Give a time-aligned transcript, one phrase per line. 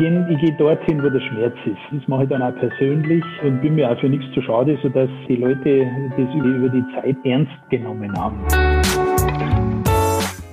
[0.00, 1.76] gehe ich geh dorthin, wo der Schmerz ist.
[1.92, 5.10] Das mache ich dann auch persönlich und bin mir auch für nichts zu schade, sodass
[5.28, 8.40] die Leute das über die Zeit ernst genommen haben.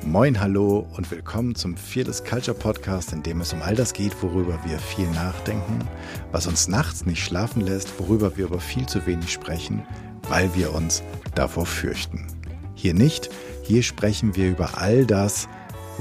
[0.05, 4.21] Moin, hallo und willkommen zum Fearless Culture Podcast, in dem es um all das geht,
[4.21, 5.79] worüber wir viel nachdenken,
[6.33, 9.81] was uns nachts nicht schlafen lässt, worüber wir aber viel zu wenig sprechen,
[10.29, 11.03] weil wir uns
[11.35, 12.27] davor fürchten.
[12.75, 13.29] Hier nicht,
[13.63, 15.47] hier sprechen wir über all das,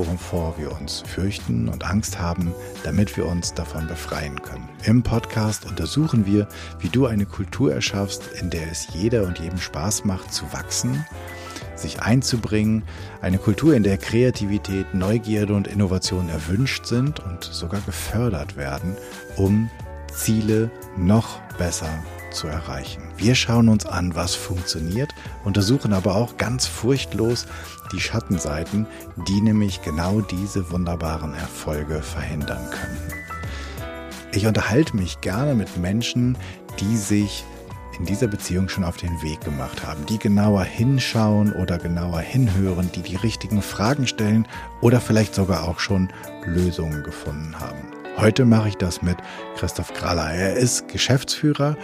[0.05, 2.53] wovor wir uns fürchten und Angst haben,
[2.85, 4.69] damit wir uns davon befreien können.
[4.85, 6.49] Im Podcast untersuchen wir,
[6.81, 11.05] wie du eine Kultur erschaffst, in der es jeder und jedem Spaß macht zu wachsen,
[11.75, 12.83] sich einzubringen,
[13.21, 18.97] eine Kultur, in der Kreativität, Neugierde und Innovation erwünscht sind und sogar gefördert werden,
[19.37, 19.71] um
[20.13, 21.91] Ziele noch besser
[22.37, 23.03] zu erreichen.
[23.17, 25.13] Wir schauen uns an, was funktioniert,
[25.45, 27.47] untersuchen aber auch ganz furchtlos
[27.93, 28.87] die Schattenseiten,
[29.27, 33.13] die nämlich genau diese wunderbaren Erfolge verhindern können.
[34.33, 36.37] Ich unterhalte mich gerne mit Menschen,
[36.79, 37.45] die sich
[37.99, 42.91] in dieser Beziehung schon auf den Weg gemacht haben, die genauer hinschauen oder genauer hinhören,
[42.95, 44.47] die die richtigen Fragen stellen
[44.83, 46.11] oder vielleicht sogar auch schon
[46.45, 47.97] Lösungen gefunden haben.
[48.19, 49.19] Heute mache ich das mit
[49.57, 50.33] Christoph Kraller.
[50.33, 51.77] Er ist Geschäftsführer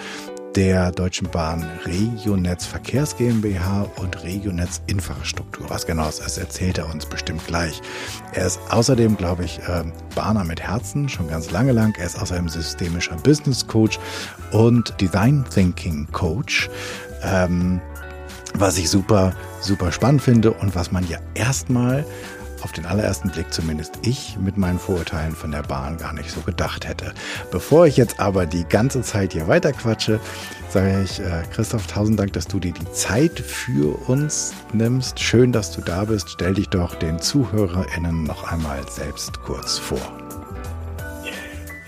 [0.57, 5.71] der Deutschen Bahn Regionetz Verkehrs GmbH und Regionetz Infrastruktur.
[5.71, 7.81] Was genau das ist, erzählt er uns bestimmt gleich.
[8.33, 11.95] Er ist außerdem, glaube ich, ähm, Bahner mit Herzen, schon ganz lange lang.
[11.99, 13.99] Er ist außerdem systemischer Business Coach
[14.51, 16.69] und Design Thinking Coach.
[17.23, 17.81] Ähm,
[18.55, 22.05] was ich super, super spannend finde und was man ja erstmal
[22.63, 26.41] auf den allerersten Blick zumindest ich mit meinen Vorurteilen von der Bahn gar nicht so
[26.41, 27.13] gedacht hätte.
[27.51, 30.21] Bevor ich jetzt aber die ganze Zeit hier weiterquatsche,
[30.69, 35.21] sage ich äh, Christoph, tausend Dank, dass du dir die Zeit für uns nimmst.
[35.21, 36.31] Schön, dass du da bist.
[36.31, 40.01] Stell dich doch den ZuhörerInnen noch einmal selbst kurz vor.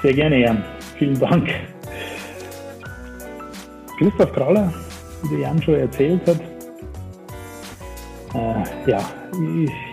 [0.02, 0.64] Sehr gerne, Jan.
[0.98, 1.48] Vielen Dank.
[3.98, 4.72] Christoph Kraller,
[5.22, 6.40] wie der Jan schon erzählt hat,
[8.34, 9.00] äh, ja,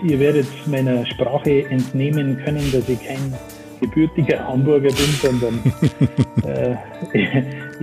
[0.03, 3.33] ihr werdet meiner Sprache entnehmen können, dass ich kein
[3.79, 5.59] gebürtiger Hamburger bin, sondern
[6.45, 6.75] äh,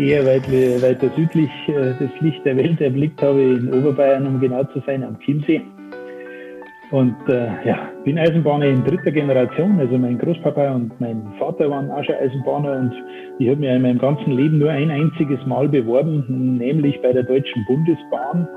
[0.00, 0.50] eher weit,
[0.82, 5.02] weiter südlich äh, das Licht der Welt erblickt habe, in Oberbayern, um genau zu sein,
[5.02, 5.60] am Chiemsee.
[6.91, 9.78] Und äh, ja, bin Eisenbahner in dritter Generation.
[9.78, 12.92] Also mein Großpapa und mein Vater waren auch schon Eisenbahner und
[13.38, 17.24] ich habe mich in meinem ganzen Leben nur ein einziges Mal beworben, nämlich bei der
[17.24, 18.48] Deutschen Bundesbahn.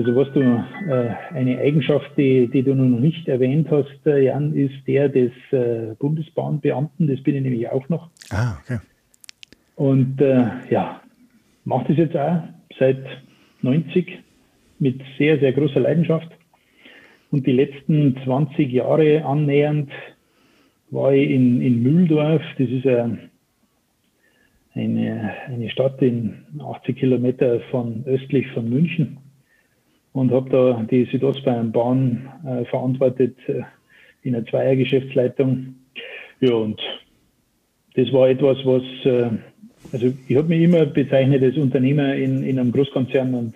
[0.00, 4.54] Also was du, äh, eine Eigenschaft, die, die du noch nicht erwähnt hast, äh, Jan,
[4.54, 7.06] ist der des äh, Bundesbahnbeamten.
[7.06, 8.08] Das bin ich nämlich auch noch.
[8.30, 8.78] Ah, okay.
[9.76, 11.02] Und äh, ja,
[11.66, 12.44] mache das jetzt auch
[12.78, 13.04] seit
[13.60, 14.20] 90
[14.78, 16.30] mit sehr, sehr großer Leidenschaft.
[17.30, 19.90] Und die letzten 20 Jahre annähernd
[20.90, 22.42] war ich in, in Mühldorf.
[22.56, 23.18] Das ist eine,
[24.72, 29.18] eine, eine Stadt in 80 Kilometer von östlich von München
[30.12, 33.62] und habe da die Südostbayernbahn äh, verantwortet äh,
[34.22, 35.74] in einer Zweiergeschäftsleitung.
[36.40, 36.80] Ja, und
[37.94, 39.30] das war etwas, was, äh,
[39.92, 43.54] also ich habe mich immer bezeichnet als Unternehmer in, in einem Großkonzern und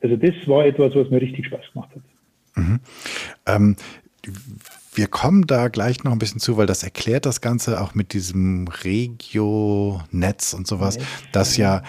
[0.00, 2.02] also das war etwas, was mir richtig Spaß gemacht hat.
[2.54, 2.80] Mhm.
[3.46, 3.76] Ähm,
[4.94, 8.12] wir kommen da gleich noch ein bisschen zu, weil das erklärt das Ganze auch mit
[8.12, 10.98] diesem Regio-Netz und sowas,
[11.32, 11.82] dass ja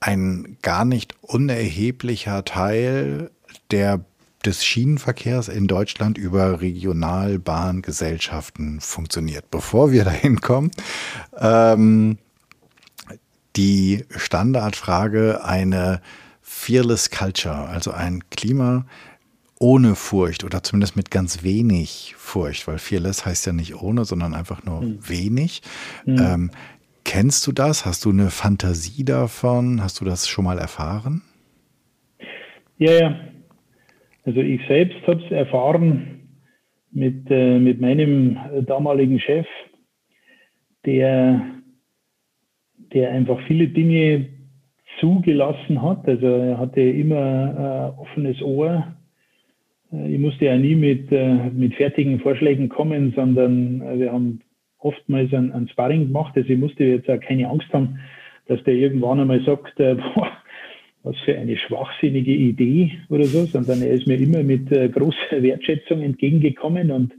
[0.00, 3.30] ein gar nicht unerheblicher Teil
[3.70, 4.04] der
[4.44, 9.50] des Schienenverkehrs in Deutschland über Regionalbahngesellschaften funktioniert.
[9.50, 10.70] Bevor wir dahin kommen,
[11.36, 12.18] ähm,
[13.56, 16.00] die Standardfrage eine
[16.42, 18.86] Fearless Culture, also ein Klima
[19.58, 24.34] ohne Furcht oder zumindest mit ganz wenig Furcht, weil Fearless heißt ja nicht ohne, sondern
[24.34, 25.08] einfach nur mhm.
[25.08, 25.62] wenig.
[26.04, 26.18] Mhm.
[26.20, 26.50] Ähm,
[27.04, 27.86] kennst du das?
[27.86, 29.82] Hast du eine Fantasie davon?
[29.82, 31.22] Hast du das schon mal erfahren?
[32.78, 33.18] Ja, ja,
[34.26, 36.28] also ich selbst habe es erfahren
[36.90, 38.36] mit, äh, mit meinem
[38.66, 39.46] damaligen Chef,
[40.84, 41.40] der,
[42.92, 44.26] der einfach viele Dinge
[44.98, 46.08] zugelassen hat.
[46.08, 48.96] Also er hatte immer äh, offenes Ohr.
[49.92, 54.40] Äh, ich musste ja nie mit, äh, mit fertigen Vorschlägen kommen, sondern äh, wir haben
[54.78, 56.32] oftmals ein, ein Sparring gemacht.
[56.36, 57.98] Also ich musste jetzt auch keine Angst haben,
[58.46, 60.32] dass der irgendwann einmal sagt, äh, boah,
[61.06, 65.40] was für eine schwachsinnige Idee oder so, sondern er ist mir immer mit äh, großer
[65.40, 67.14] Wertschätzung entgegengekommen und,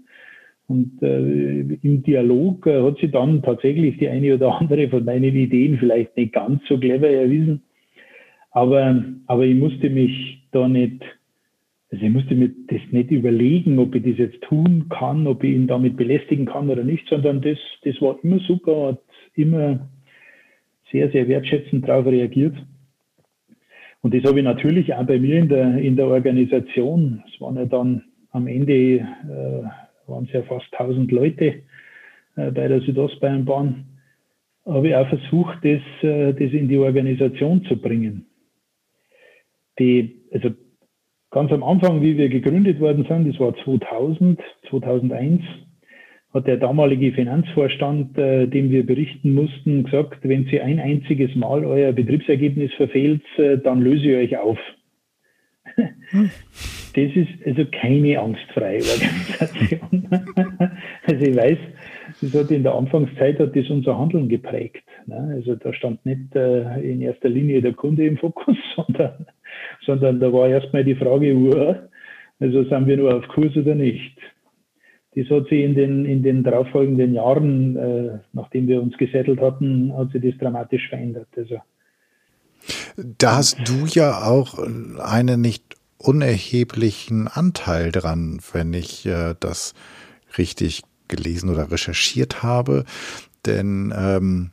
[0.67, 5.33] und äh, im Dialog äh, hat sie dann tatsächlich die eine oder andere von meinen
[5.35, 7.63] Ideen vielleicht nicht ganz so clever erwiesen.
[8.51, 11.03] Aber, aber ich musste mich da nicht
[11.89, 15.55] Also ich musste mir das nicht überlegen, ob ich das jetzt tun kann, ob ich
[15.55, 19.01] ihn damit belästigen kann oder nicht, sondern das, das war immer super, hat
[19.35, 19.87] immer
[20.91, 22.55] sehr, sehr wertschätzend darauf reagiert.
[24.01, 27.23] Und das habe ich natürlich auch bei mir in der, in der Organisation.
[27.27, 29.63] Es waren ja dann am Ende, äh,
[30.07, 31.63] waren es ja fast 1000 Leute
[32.35, 33.85] äh, bei der Südostbayernbahn.
[34.65, 38.25] Habe ich auch versucht, das, äh, das in die Organisation zu bringen.
[39.79, 40.51] Die, also
[41.31, 44.39] ganz am Anfang, wie wir gegründet worden sind, das war 2000,
[44.69, 45.41] 2001,
[46.33, 51.65] hat der damalige Finanzvorstand, äh, dem wir berichten mussten, gesagt, wenn Sie ein einziges Mal
[51.65, 54.59] euer Betriebsergebnis verfehlt, äh, dann löse ich euch auf.
[55.75, 56.29] Hm.
[56.95, 60.09] Das ist also keine angstfreie Organisation.
[61.05, 61.57] also ich weiß,
[62.21, 64.83] das hat in der Anfangszeit hat das unser Handeln geprägt.
[65.05, 65.33] Ne?
[65.35, 69.27] Also da stand nicht äh, in erster Linie der Kunde im Fokus, sondern,
[69.85, 71.89] sondern da war erstmal die Frage,
[72.39, 74.17] also sind wir nur auf Kurs oder nicht?
[75.17, 79.91] Das hat sich in den, in den darauffolgenden Jahren, äh, nachdem wir uns gesettelt hatten,
[79.97, 81.27] hat sich das dramatisch verändert.
[81.35, 81.57] Also,
[83.17, 84.59] da hast du ja auch
[84.99, 89.73] einen nicht unerheblichen Anteil dran, wenn ich äh, das
[90.37, 92.85] richtig gelesen oder recherchiert habe.
[93.47, 94.51] Denn ähm,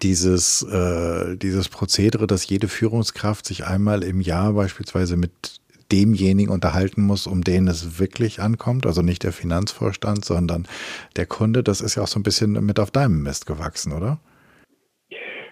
[0.00, 5.60] dieses, äh, dieses Prozedere, dass jede Führungskraft sich einmal im Jahr beispielsweise mit
[5.92, 8.86] demjenigen unterhalten muss, um den es wirklich ankommt.
[8.86, 10.66] Also nicht der Finanzvorstand, sondern
[11.16, 11.62] der Kunde.
[11.62, 14.18] Das ist ja auch so ein bisschen mit auf deinem Mist gewachsen, oder?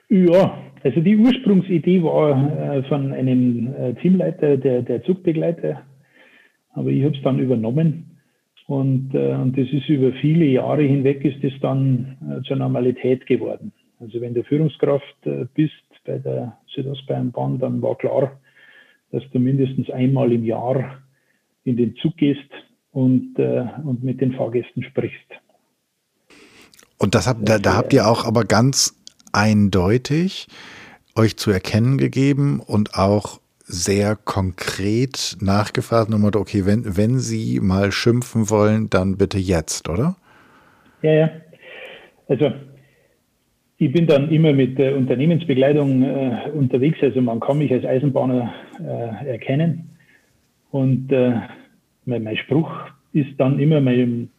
[0.09, 5.83] Ja, also die Ursprungsidee war äh, von einem äh, Teamleiter, der, der Zugbegleiter,
[6.75, 8.21] aber ich habe es dann übernommen
[8.67, 13.73] und, äh, und das ist über viele Jahre hinweg ist das dann zur Normalität geworden.
[13.99, 15.17] Also wenn du Führungskraft
[15.55, 15.73] bist
[16.05, 18.39] bei der Südostbayernbahn, dann war klar,
[19.15, 20.99] dass du mindestens einmal im Jahr
[21.63, 22.51] in den Zug gehst
[22.91, 25.31] und, äh, und mit den Fahrgästen sprichst.
[26.99, 29.01] Und das habt, da, da habt ihr auch aber ganz
[29.33, 30.49] eindeutig
[31.15, 37.93] euch zu erkennen gegeben und auch sehr konkret nachgefragt, nochmal, okay, wenn, wenn Sie mal
[37.93, 40.17] schimpfen wollen, dann bitte jetzt, oder?
[41.03, 41.31] Ja, ja.
[42.27, 42.51] Also
[43.85, 48.55] ich bin dann immer mit der Unternehmensbegleitung äh, unterwegs, also man kann mich als Eisenbahner
[48.81, 49.91] äh, erkennen.
[50.71, 51.35] Und äh,
[52.07, 52.71] mein, mein, Spruch
[53.13, 54.31] ist dann immer, mein,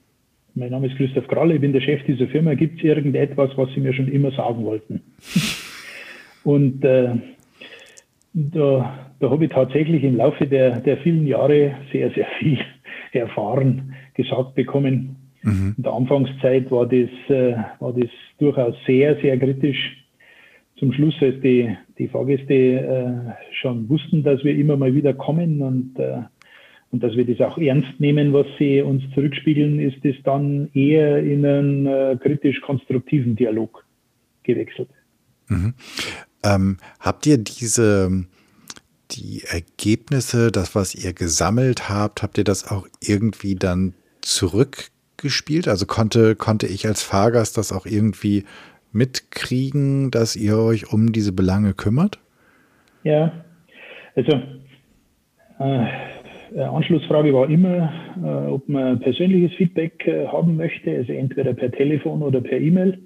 [0.55, 3.69] mein Name ist Christoph Kralle, ich bin der Chef dieser Firma, gibt es irgendetwas, was
[3.75, 5.01] Sie mir schon immer sagen wollten?
[6.43, 7.09] Und äh,
[8.33, 12.57] da, da habe ich tatsächlich im Laufe der, der vielen Jahre sehr, sehr viel
[13.11, 15.17] erfahren, gesagt bekommen.
[15.45, 15.75] Mhm.
[15.77, 18.09] In der Anfangszeit war das, äh, war das
[18.39, 19.77] durchaus sehr, sehr kritisch.
[20.77, 25.61] Zum Schluss, als die, die Fahrgäste äh, schon wussten, dass wir immer mal wieder kommen
[25.61, 26.23] und, äh,
[26.91, 31.19] und dass wir das auch ernst nehmen, was sie uns zurückspiegeln, ist es dann eher
[31.19, 33.85] in einen äh, kritisch-konstruktiven Dialog
[34.43, 34.89] gewechselt.
[35.47, 35.75] Mhm.
[36.43, 38.25] Ähm, habt ihr diese
[39.11, 45.67] die Ergebnisse, das, was ihr gesammelt habt, habt ihr das auch irgendwie dann zurück gespielt?
[45.67, 48.45] Also konnte, konnte ich als Fahrgast das auch irgendwie
[48.91, 52.19] mitkriegen, dass ihr euch um diese Belange kümmert?
[53.03, 53.31] Ja,
[54.15, 54.41] also
[55.59, 57.91] äh, Anschlussfrage war immer,
[58.23, 62.99] äh, ob man persönliches Feedback äh, haben möchte, also entweder per Telefon oder per E-Mail.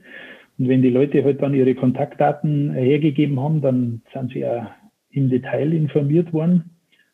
[0.57, 4.75] Und wenn die Leute halt dann ihre Kontaktdaten hergegeben haben, dann sind sie ja
[5.09, 6.71] im Detail informiert worden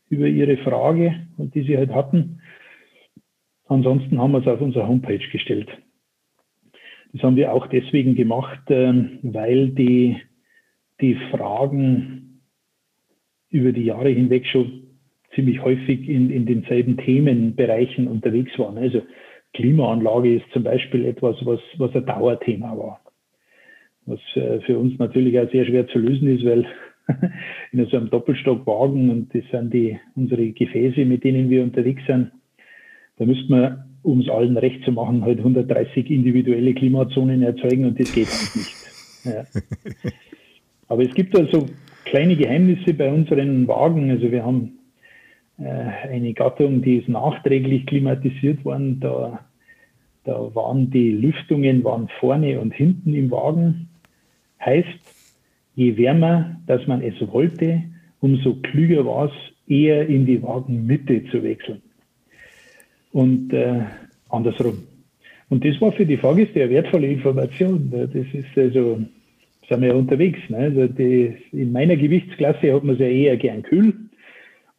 [0.10, 2.42] über ihre Frage, die sie halt hatten.
[3.67, 5.69] Ansonsten haben wir es auf unsere Homepage gestellt.
[7.13, 10.17] Das haben wir auch deswegen gemacht, ähm, weil die,
[11.01, 12.41] die Fragen
[13.50, 14.84] über die Jahre hinweg schon
[15.34, 18.77] ziemlich häufig in, in denselben Themenbereichen unterwegs waren.
[18.77, 19.01] Also
[19.53, 23.01] Klimaanlage ist zum Beispiel etwas, was, was ein Dauerthema war.
[24.05, 26.65] Was äh, für uns natürlich auch sehr schwer zu lösen ist, weil
[27.72, 32.31] in so einem Doppelstockwagen, und das sind die, unsere Gefäße, mit denen wir unterwegs sind,
[33.17, 38.00] da müsste man, um es allen recht zu machen, halt 130 individuelle Klimazonen erzeugen und
[38.00, 38.75] das geht halt nicht.
[39.24, 40.12] Ja.
[40.88, 41.67] Aber es gibt also
[42.03, 44.12] kleine Geheimnisse bei unseren Wagen.
[44.12, 44.74] Also wir haben
[45.57, 49.00] äh, eine Gattung, die ist nachträglich klimatisiert worden.
[49.00, 49.39] Da,
[50.25, 53.89] da waren die Lüftungen waren vorne und hinten im Wagen.
[54.63, 54.88] Heißt,
[55.75, 57.81] je wärmer, dass man es wollte,
[58.19, 59.31] umso klüger war es,
[59.67, 61.81] eher in die Wagenmitte zu wechseln
[63.15, 63.79] und äh,
[64.29, 64.84] andersrum.
[65.48, 67.89] Und das war für die Fahrgäste eine wertvolle Information.
[67.89, 69.00] Das ist also,
[69.69, 70.39] sind wir ja unterwegs.
[70.50, 70.57] Ne?
[70.57, 73.93] Also die, in meiner Gewichtsklasse hat man es ja eher gern kühl.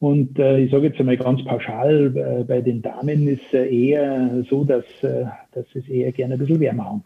[0.00, 4.44] Und äh, ich sage jetzt einmal ganz pauschal, äh, bei den Damen ist es eher
[4.50, 7.04] so, dass, äh, dass sie es eher gerne ein bisschen wärmer haben.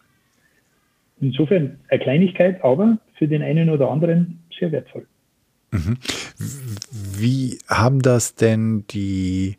[1.20, 5.06] Insofern eine Kleinigkeit, aber für den einen oder anderen sehr wertvoll.
[5.70, 5.96] Mhm.
[7.16, 9.54] Wie haben das denn die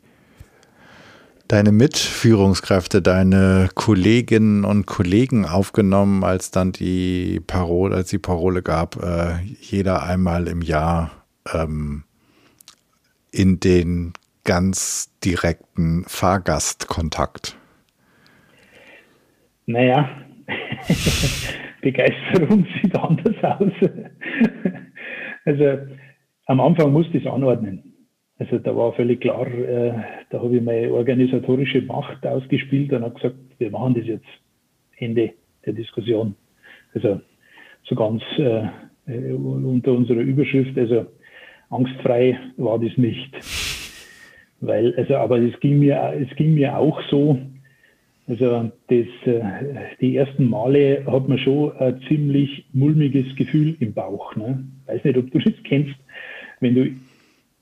[1.52, 8.96] deine Mitführungskräfte, deine Kolleginnen und Kollegen aufgenommen, als dann die Parole, als die Parole gab,
[9.02, 11.10] äh, jeder einmal im Jahr
[11.52, 12.04] ähm,
[13.30, 17.54] in den ganz direkten Fahrgastkontakt?
[19.66, 20.08] Naja,
[21.82, 23.90] Begeisterung sieht anders aus.
[25.44, 25.64] also
[26.46, 27.91] am Anfang musste ich es anordnen.
[28.42, 29.92] Also da war völlig klar, äh,
[30.30, 34.26] da habe ich meine organisatorische Macht ausgespielt und habe gesagt, wir machen das jetzt
[34.96, 35.34] Ende
[35.64, 36.34] der Diskussion.
[36.92, 37.20] Also
[37.84, 38.64] so ganz äh,
[39.06, 41.06] äh unter unserer Überschrift, also
[41.70, 43.32] angstfrei war das nicht.
[44.60, 47.38] Weil, also, aber es ging mir, es ging mir auch so,
[48.26, 49.42] also das, äh,
[50.00, 54.34] die ersten Male hat man schon ein ziemlich mulmiges Gefühl im Bauch.
[54.34, 54.64] Ne?
[54.86, 55.94] Weiß nicht, ob du das kennst,
[56.58, 56.90] wenn du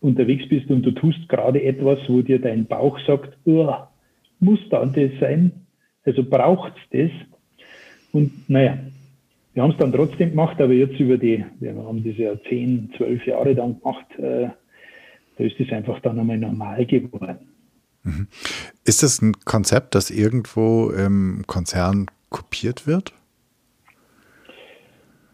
[0.00, 3.75] unterwegs bist und du tust gerade etwas, wo dir dein Bauch sagt, oh,
[4.40, 5.52] muss da das sein?
[6.04, 7.28] Also braucht es das?
[8.12, 8.78] Und naja,
[9.54, 12.92] wir haben es dann trotzdem gemacht, aber jetzt über die, wir haben das ja zehn,
[12.97, 14.49] zwölf Jahre dann gemacht, äh,
[15.37, 17.38] da ist es einfach dann einmal normal geworden.
[18.02, 18.28] Mhm.
[18.85, 23.12] Ist das ein Konzept, das irgendwo im Konzern kopiert wird?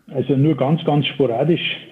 [0.09, 1.86] Also nur ganz, ganz sporadisch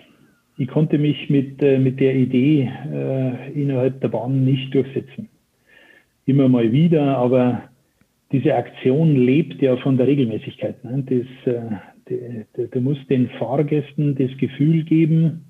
[0.56, 5.28] ich konnte mich mit, äh, mit der Idee äh, innerhalb der Bahn nicht durchsetzen.
[6.26, 7.64] Immer mal wieder, aber
[8.32, 10.82] diese Aktion lebt ja von der Regelmäßigkeit.
[10.84, 11.04] Ne?
[11.06, 11.62] Das, äh,
[12.70, 15.44] du musst den Fahrgästen das Gefühl geben,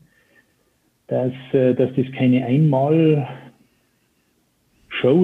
[1.06, 3.26] dass, äh, dass das keine Einmal-Show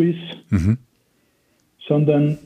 [0.03, 0.77] ist, mhm.
[1.87, 2.39] sondern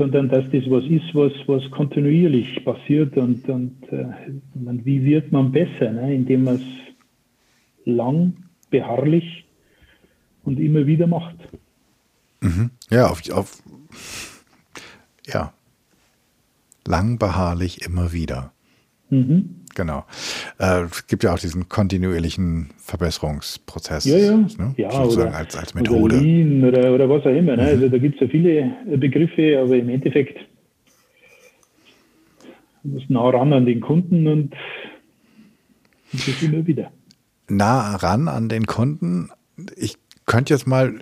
[0.00, 4.06] sondern dass das was ist, was, was kontinuierlich passiert und, und äh,
[4.54, 6.14] wie wird man besser, ne?
[6.14, 6.62] indem man es
[7.84, 8.32] lang,
[8.70, 9.44] beharrlich
[10.44, 11.36] und immer wieder macht.
[12.40, 12.70] Mhm.
[12.88, 13.62] Ja, auf, auf,
[15.26, 15.52] ja,
[16.86, 18.52] lang, beharrlich, immer wieder.
[19.10, 19.59] Mhm.
[19.74, 20.04] Genau.
[20.58, 24.04] Äh, es gibt ja auch diesen kontinuierlichen Verbesserungsprozess.
[24.04, 24.36] Ja, ja.
[24.36, 24.74] Ne?
[24.76, 26.00] ja Sozusagen oder, als, als Methode.
[26.00, 27.56] Oder, Lean oder, oder was auch immer.
[27.56, 27.62] Ne?
[27.62, 27.68] Mhm.
[27.68, 30.38] Also da gibt es ja viele Begriffe, aber im Endeffekt
[32.82, 34.54] muss nah ran an den Kunden und,
[36.12, 36.90] das immer wieder.
[37.48, 39.30] Nah ran an den Kunden.
[39.76, 39.96] Ich
[40.26, 40.94] könnte jetzt mal,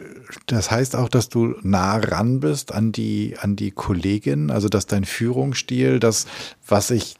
[0.46, 4.86] das heißt auch, dass du nah ran bist an die, an die Kollegin, also dass
[4.86, 6.26] dein Führungsstil, das,
[6.66, 7.16] was ich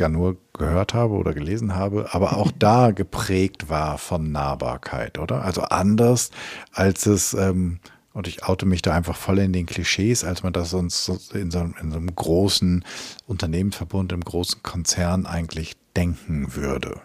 [0.00, 5.42] ja nur gehört habe oder gelesen habe, aber auch da geprägt war von Nahbarkeit, oder?
[5.42, 6.30] Also anders
[6.72, 7.80] als es, ähm,
[8.12, 11.50] und ich oute mich da einfach voll in den Klischees, als man das sonst in
[11.50, 12.84] so, in so einem großen
[13.26, 17.00] Unternehmensverbund, im großen Konzern eigentlich denken würde.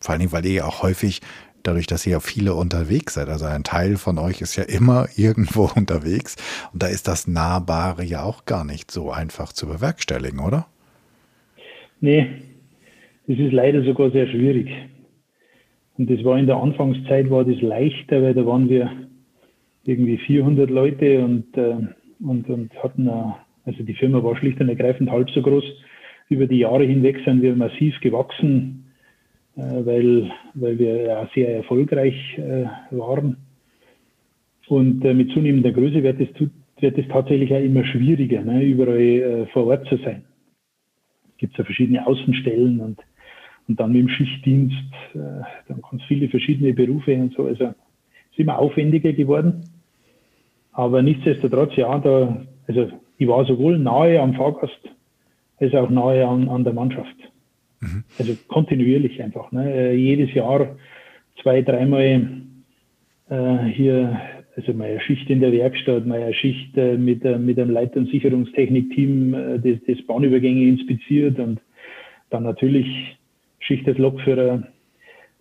[0.00, 1.22] Vor allen Dingen, weil ihr ja auch häufig
[1.62, 3.28] dadurch, dass ihr ja viele unterwegs seid.
[3.28, 6.36] Also ein Teil von euch ist ja immer irgendwo unterwegs.
[6.72, 10.66] Und da ist das Nahbare ja auch gar nicht so einfach zu bewerkstelligen, oder?
[12.02, 12.26] Nee,
[13.28, 14.68] das ist leider sogar sehr schwierig.
[15.96, 18.90] Und das war in der Anfangszeit war das leichter, weil da waren wir
[19.84, 21.76] irgendwie 400 Leute und, äh,
[22.18, 25.62] und, und hatten, eine, also die Firma war schlicht und ergreifend halb so groß.
[26.28, 28.84] Über die Jahre hinweg sind wir massiv gewachsen,
[29.54, 33.36] äh, weil, weil wir ja sehr erfolgreich äh, waren.
[34.66, 36.28] Und äh, mit zunehmender Größe wird es,
[36.80, 40.24] wird es tatsächlich auch immer schwieriger, ne, überall äh, vor Ort zu sein
[41.42, 43.00] gibt es ja verschiedene Außenstellen und,
[43.66, 47.46] und dann mit dem Schichtdienst, äh, dann ganz viele verschiedene Berufe und so.
[47.46, 49.64] Also ist immer aufwendiger geworden.
[50.70, 54.78] Aber nichtsdestotrotz, ja, da, also ich war sowohl nahe am Fahrgast
[55.58, 57.16] als auch nahe an, an der Mannschaft.
[57.80, 58.04] Mhm.
[58.20, 59.50] Also kontinuierlich einfach.
[59.50, 59.74] Ne?
[59.74, 60.76] Äh, jedes Jahr
[61.42, 62.28] zwei, dreimal
[63.30, 64.20] äh, hier
[64.56, 68.10] also meine Schicht in der Werkstatt, meine Schicht äh, mit, äh, mit einem Leit- und
[68.10, 71.60] Sicherungstechnikteam äh, das, das Bahnübergänge inspiziert und
[72.30, 72.86] dann natürlich
[73.60, 74.64] Schicht als Lokführer.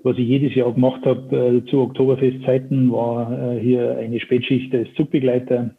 [0.04, 5.76] Was ich jedes Jahr gemacht habe zu Oktoberfestzeiten, war hier eine Spätschicht als Zugbegleiter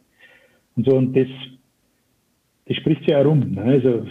[0.76, 0.96] und so.
[0.96, 1.26] Und das,
[2.66, 3.50] das spricht sich auch rum.
[3.50, 3.62] Ne?
[3.62, 4.06] Also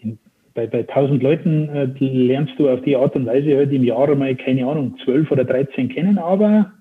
[0.00, 0.18] in,
[0.54, 4.34] bei, bei 1000 Leuten lernst du auf die Art und Weise halt im Jahr mal,
[4.34, 6.72] keine Ahnung, 12 oder 13 kennen, aber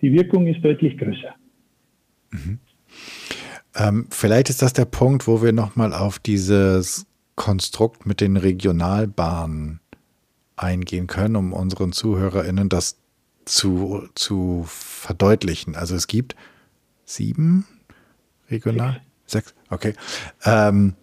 [0.00, 1.34] die Wirkung ist deutlich größer.
[2.30, 2.58] Mhm.
[3.74, 9.80] Ähm, vielleicht ist das der Punkt, wo wir nochmal auf dieses Konstrukt mit den Regionalbahnen
[10.56, 12.98] eingehen können, um unseren ZuhörerInnen das
[13.44, 15.76] zu, zu verdeutlichen.
[15.76, 16.34] Also es gibt
[17.04, 17.66] sieben
[18.50, 19.00] regional?
[19.26, 19.54] Sechs, Sechs.
[19.70, 19.94] okay.
[20.44, 20.94] Ähm,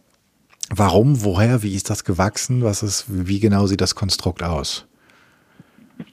[0.70, 2.64] warum, woher, wie ist das gewachsen?
[2.64, 4.88] Was ist, wie genau sieht das Konstrukt aus?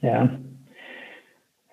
[0.01, 0.39] Ja,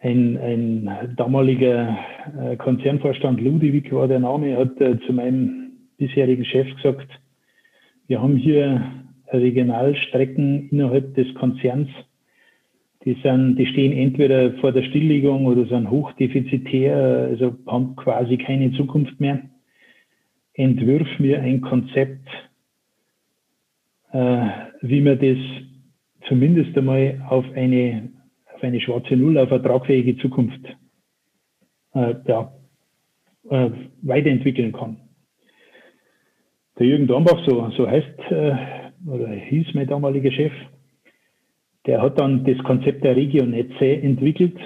[0.02, 1.98] ein, ein damaliger
[2.38, 7.08] äh, Konzernvorstand Ludwig war der Name, hat äh, zu meinem bisherigen Chef gesagt,
[8.06, 8.82] wir haben hier
[9.28, 11.88] Regionalstrecken innerhalb des Konzerns,
[13.04, 18.72] die, sind, die stehen entweder vor der Stilllegung oder sind hochdefizitär, also haben quasi keine
[18.72, 19.40] Zukunft mehr.
[20.54, 22.28] Entwirf mir ein Konzept,
[24.12, 24.46] äh,
[24.82, 25.38] wie man das
[26.28, 28.10] zumindest einmal auf eine
[28.60, 30.60] auf eine schwarze Null, auf eine tragfähige Zukunft
[31.94, 32.52] äh, ja,
[33.48, 33.70] äh,
[34.02, 34.98] weiterentwickeln kann.
[36.78, 38.52] Der Jürgen Dornbach, so, so heißt äh,
[39.06, 40.52] oder hieß mein damaliger Chef,
[41.86, 44.58] der hat dann das Konzept der Regionetze entwickelt,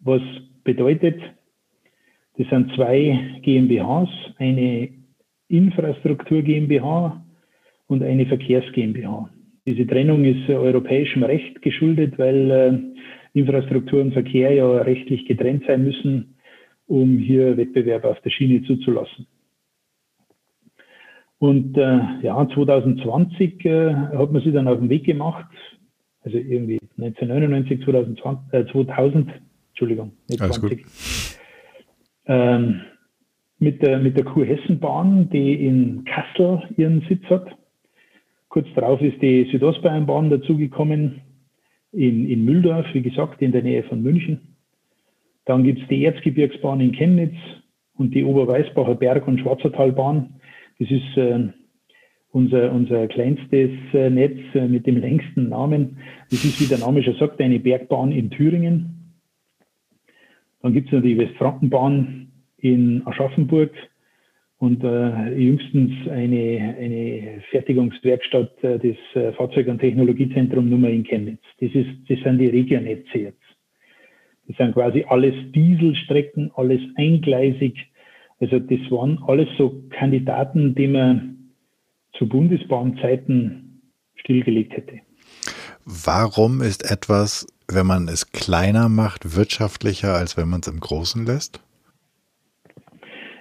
[0.00, 0.20] was
[0.62, 1.18] bedeutet,
[2.36, 4.90] das sind zwei GmbHs, eine
[5.48, 7.24] Infrastruktur GmbH
[7.86, 9.30] und eine Verkehrs GmbH.
[9.66, 12.98] Diese Trennung ist europäischem Recht geschuldet, weil äh,
[13.38, 16.36] Infrastruktur und Verkehr ja rechtlich getrennt sein müssen,
[16.86, 19.26] um hier Wettbewerb auf der Schiene zuzulassen.
[21.38, 25.46] Und äh, ja, 2020 äh, hat man sich dann auf den Weg gemacht,
[26.22, 29.30] also irgendwie 1999, 2020, äh, 2000,
[29.70, 30.84] Entschuldigung, nicht Alles 20,
[32.26, 32.80] ähm,
[33.60, 37.46] mit der, mit der Kurhessenbahn, die in Kassel ihren Sitz hat.
[38.48, 41.20] Kurz darauf ist die Südostbayernbahn dazugekommen,
[41.92, 44.56] in, in Mühldorf, wie gesagt, in der Nähe von München.
[45.44, 47.34] Dann gibt es die Erzgebirgsbahn in Chemnitz
[47.94, 50.34] und die Oberweißbacher Berg- und Schwarzertalbahn.
[50.78, 51.48] Das ist äh,
[52.30, 55.98] unser, unser kleinstes äh, Netz äh, mit dem längsten Namen.
[56.30, 59.14] Das ist, wie der Name schon sagt, eine Bergbahn in Thüringen.
[60.60, 62.28] Dann gibt es noch die Westfrankenbahn
[62.58, 63.70] in Aschaffenburg
[64.58, 71.42] und äh, jüngstens eine, eine Fertigungswerkstatt äh, des äh, Fahrzeug- und Technologiezentrum Nummer in Chemnitz.
[71.60, 73.42] Das, ist, das sind die Regionetze jetzt.
[74.48, 77.76] Das sind quasi alles Dieselstrecken, alles eingleisig.
[78.40, 81.50] Also das waren alles so Kandidaten, die man
[82.14, 83.80] zu Bundesbahnzeiten
[84.16, 85.00] stillgelegt hätte.
[85.84, 91.24] Warum ist etwas, wenn man es kleiner macht, wirtschaftlicher, als wenn man es im Großen
[91.24, 91.60] lässt?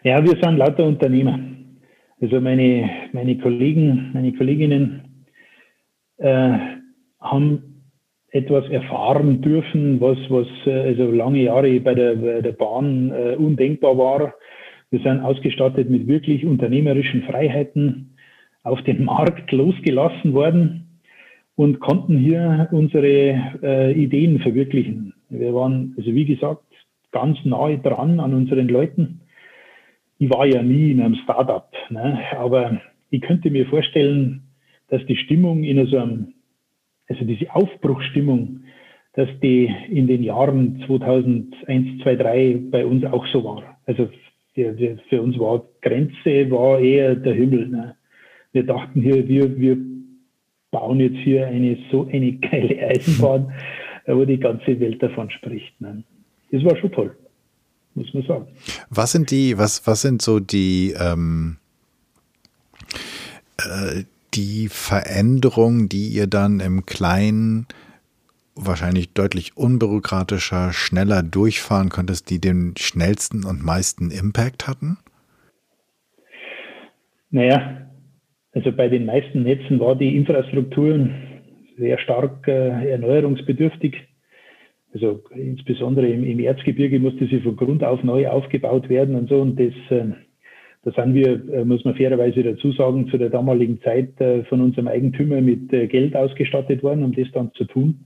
[0.07, 1.37] Ja, wir sind lauter Unternehmer.
[2.21, 5.25] Also meine, meine Kollegen, meine Kolleginnen
[6.15, 6.57] äh,
[7.19, 7.83] haben
[8.29, 13.35] etwas erfahren dürfen, was, was äh, also lange Jahre bei der, bei der Bahn äh,
[13.35, 14.33] undenkbar war.
[14.91, 18.15] Wir sind ausgestattet mit wirklich unternehmerischen Freiheiten,
[18.63, 21.01] auf den Markt losgelassen worden
[21.57, 25.15] und konnten hier unsere äh, Ideen verwirklichen.
[25.29, 26.63] Wir waren, also wie gesagt,
[27.11, 29.19] ganz nahe dran an unseren Leuten
[30.19, 32.19] ich war ja nie in einem Startup, ne?
[32.37, 34.43] aber ich könnte mir vorstellen,
[34.89, 36.33] dass die Stimmung in so einem,
[37.07, 38.61] also diese Aufbruchsstimmung,
[39.13, 43.79] dass die in den Jahren 2001, 2, 3 bei uns auch so war.
[43.85, 44.09] Also
[44.53, 47.67] für, für uns war Grenze war eher der Himmel.
[47.67, 47.95] Ne?
[48.53, 49.77] Wir dachten hier, wir, wir
[50.71, 53.51] bauen jetzt hier eine so eine geile Eisenbahn,
[54.05, 55.79] wo die ganze Welt davon spricht.
[55.81, 56.03] Ne?
[56.51, 57.15] Das war schon toll
[57.97, 58.47] muss man sagen.
[58.89, 61.57] Was sind die, was, was sind so die, ähm,
[63.57, 67.67] äh, die Veränderungen, die ihr dann im Kleinen
[68.55, 74.97] wahrscheinlich deutlich unbürokratischer, schneller durchfahren könntest, die den schnellsten und meisten Impact hatten?
[77.29, 77.89] Naja,
[78.53, 81.09] also bei den meisten Netzen war die Infrastruktur
[81.77, 83.95] sehr stark äh, erneuerungsbedürftig.
[84.97, 89.39] Also insbesondere im, im, Erzgebirge musste sie von Grund auf neu aufgebaut werden und so.
[89.41, 90.13] Und das, äh,
[90.83, 94.59] da sind wir, äh, muss man fairerweise dazu sagen, zu der damaligen Zeit äh, von
[94.59, 98.05] unserem Eigentümer mit äh, Geld ausgestattet worden, um das dann zu tun.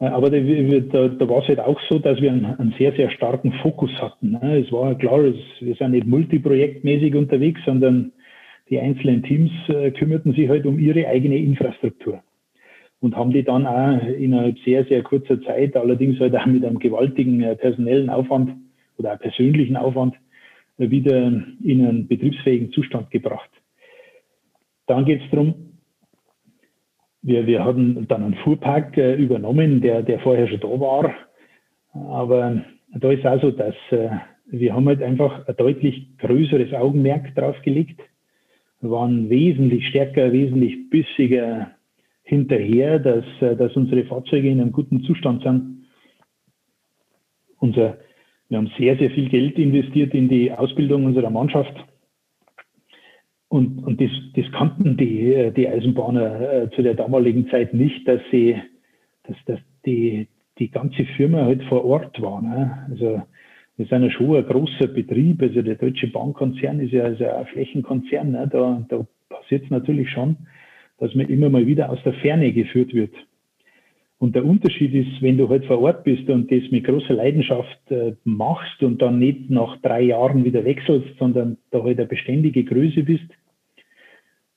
[0.00, 3.10] Aber da, da, da war es halt auch so, dass wir einen, einen sehr, sehr
[3.10, 4.32] starken Fokus hatten.
[4.32, 4.64] Ne?
[4.64, 8.12] Es war klar, es, wir sind nicht multiprojektmäßig unterwegs, sondern
[8.70, 9.50] die einzelnen Teams
[9.98, 12.22] kümmerten sich halt um ihre eigene Infrastruktur
[13.00, 16.78] und haben die dann auch innerhalb sehr, sehr kurzer Zeit, allerdings halt auch mit einem
[16.78, 18.56] gewaltigen äh, personellen Aufwand
[18.96, 20.14] oder auch persönlichen Aufwand,
[20.78, 21.26] äh, wieder
[21.62, 23.50] in einen betriebsfähigen Zustand gebracht.
[24.86, 25.54] Dann geht es darum,
[27.22, 31.14] wir, wir hatten dann einen Fuhrpark äh, übernommen, der, der vorher schon da war.
[31.92, 33.74] Aber da ist auch so, dass
[34.50, 38.00] wir haben halt einfach ein deutlich größeres Augenmerk drauf gelegt.
[38.80, 41.72] Waren wesentlich stärker, wesentlich bissiger
[42.28, 45.86] hinterher, dass, äh, dass unsere Fahrzeuge in einem guten Zustand sind.
[47.58, 47.96] unser,
[48.48, 51.74] wir haben sehr, sehr viel Geld investiert in die Ausbildung unserer Mannschaft.
[53.48, 58.20] Und, und das, das kannten die, die Eisenbahner äh, zu der damaligen Zeit nicht, dass
[58.30, 58.56] sie,
[59.24, 62.42] dass, dass die, die ganze Firma halt vor Ort war.
[62.42, 62.86] Ne?
[62.90, 63.22] Also
[63.78, 67.46] wir sind ja schon ein großer Betrieb, also der Deutsche Bahnkonzern ist ja, ja ein
[67.46, 68.48] Flächenkonzern, ne?
[68.52, 70.36] da, da passiert es natürlich schon,
[70.98, 73.14] dass man immer mal wieder aus der Ferne geführt wird.
[74.18, 77.78] Und der Unterschied ist, wenn du halt vor Ort bist und das mit großer Leidenschaft
[77.90, 82.64] äh, machst und dann nicht nach drei Jahren wieder wechselst, sondern da halt eine beständige
[82.64, 83.28] Größe bist,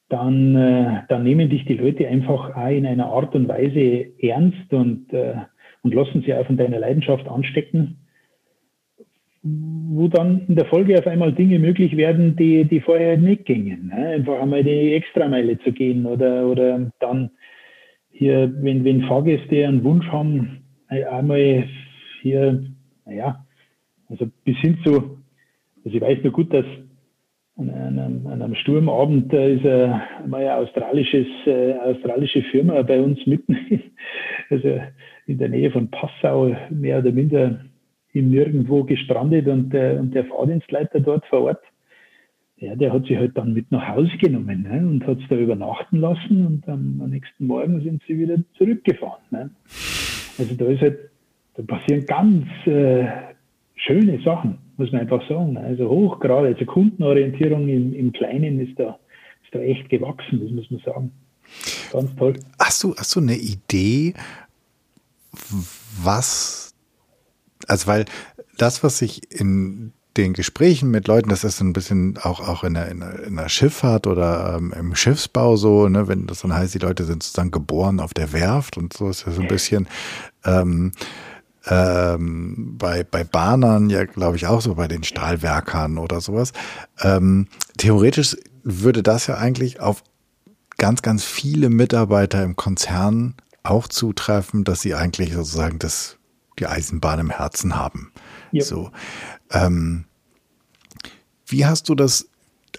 [0.09, 4.73] dann, äh, dann nehmen dich die Leute einfach auch in einer Art und Weise ernst
[4.73, 5.35] und, äh,
[5.83, 8.00] und lassen sich auch von deiner Leidenschaft anstecken,
[9.43, 13.87] wo dann in der Folge auf einmal Dinge möglich werden, die, die vorher nicht gingen.
[13.87, 14.09] Ne?
[14.09, 17.31] Einfach einmal die Extrameile zu gehen oder, oder dann
[18.11, 21.65] hier, wenn, wenn Fahrgäste einen Wunsch haben, einmal
[22.21, 22.63] hier,
[23.05, 23.43] naja,
[24.09, 25.17] also bis hin zu,
[25.83, 26.65] also ich weiß nur gut, dass
[27.57, 33.01] an einem, an einem Sturmabend da ist eine, mal eine australisches, äh, australische Firma bei
[33.01, 33.57] uns mitten,
[34.49, 34.81] also
[35.25, 37.59] in der Nähe von Passau, mehr oder minder
[38.13, 41.61] im Nirgendwo gestrandet und der, und der Fahrdienstleiter dort vor Ort,
[42.61, 45.35] ja, der hat sie halt dann mit nach Hause genommen ne, und hat es da
[45.35, 49.23] übernachten lassen und am, am, nächsten Morgen sind sie wieder zurückgefahren.
[49.31, 49.49] Ne.
[50.37, 50.99] Also da ist halt,
[51.55, 53.07] da passieren ganz äh,
[53.73, 55.53] schöne Sachen, muss man einfach sagen.
[55.53, 55.61] Ne.
[55.61, 58.99] Also hochgrade, also Kundenorientierung im, im Kleinen ist da,
[59.43, 61.11] ist da echt gewachsen, das muss man sagen.
[61.91, 62.33] Ganz toll.
[62.59, 64.13] Hast du, hast du eine Idee,
[66.03, 66.60] was,
[67.67, 68.05] also weil
[68.57, 72.73] das, was sich in den Gesprächen mit Leuten, das ist ein bisschen auch, auch in,
[72.73, 76.53] der, in, der, in der Schifffahrt oder ähm, im Schiffsbau so, ne, wenn das dann
[76.53, 79.47] heißt, die Leute sind sozusagen geboren auf der Werft und so ist ja so ein
[79.47, 79.87] bisschen
[80.43, 80.91] ähm,
[81.67, 86.51] ähm, bei, bei Bahnern ja, glaube ich, auch so bei den Stahlwerkern oder sowas.
[87.01, 87.47] Ähm,
[87.77, 90.03] theoretisch würde das ja eigentlich auf
[90.77, 96.17] ganz, ganz viele Mitarbeiter im Konzern auch zutreffen, dass sie eigentlich sozusagen das,
[96.61, 98.11] die Eisenbahn im Herzen haben.
[98.51, 98.63] Ja.
[98.63, 98.91] So.
[99.49, 100.05] Ähm,
[101.47, 102.29] wie hast du das,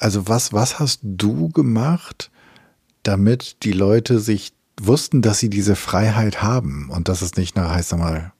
[0.00, 2.30] also was, was hast du gemacht,
[3.02, 7.74] damit die Leute sich wussten, dass sie diese Freiheit haben und dass es nicht nach,
[7.74, 8.32] heißt mal,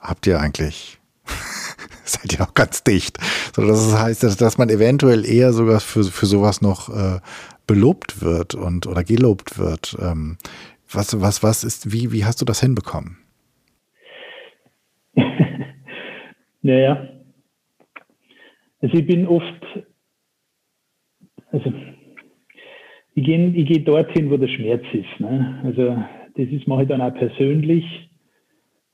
[0.00, 1.00] habt ihr eigentlich,
[2.04, 3.18] seid ihr auch ganz dicht,
[3.54, 7.20] so dass es heißt, dass, dass man eventuell eher sogar für, für sowas noch äh,
[7.66, 9.96] belobt wird und oder gelobt wird.
[10.00, 10.36] Ähm,
[10.90, 13.18] was, was, was ist, wie, wie hast du das hinbekommen?
[16.62, 17.08] Naja.
[18.82, 19.84] Also ich bin oft,
[21.52, 21.72] also
[23.14, 25.20] ich gehe ich geh dorthin, wo der Schmerz ist.
[25.20, 25.60] Ne?
[25.64, 26.02] Also
[26.36, 27.84] das ist mir halt dann auch persönlich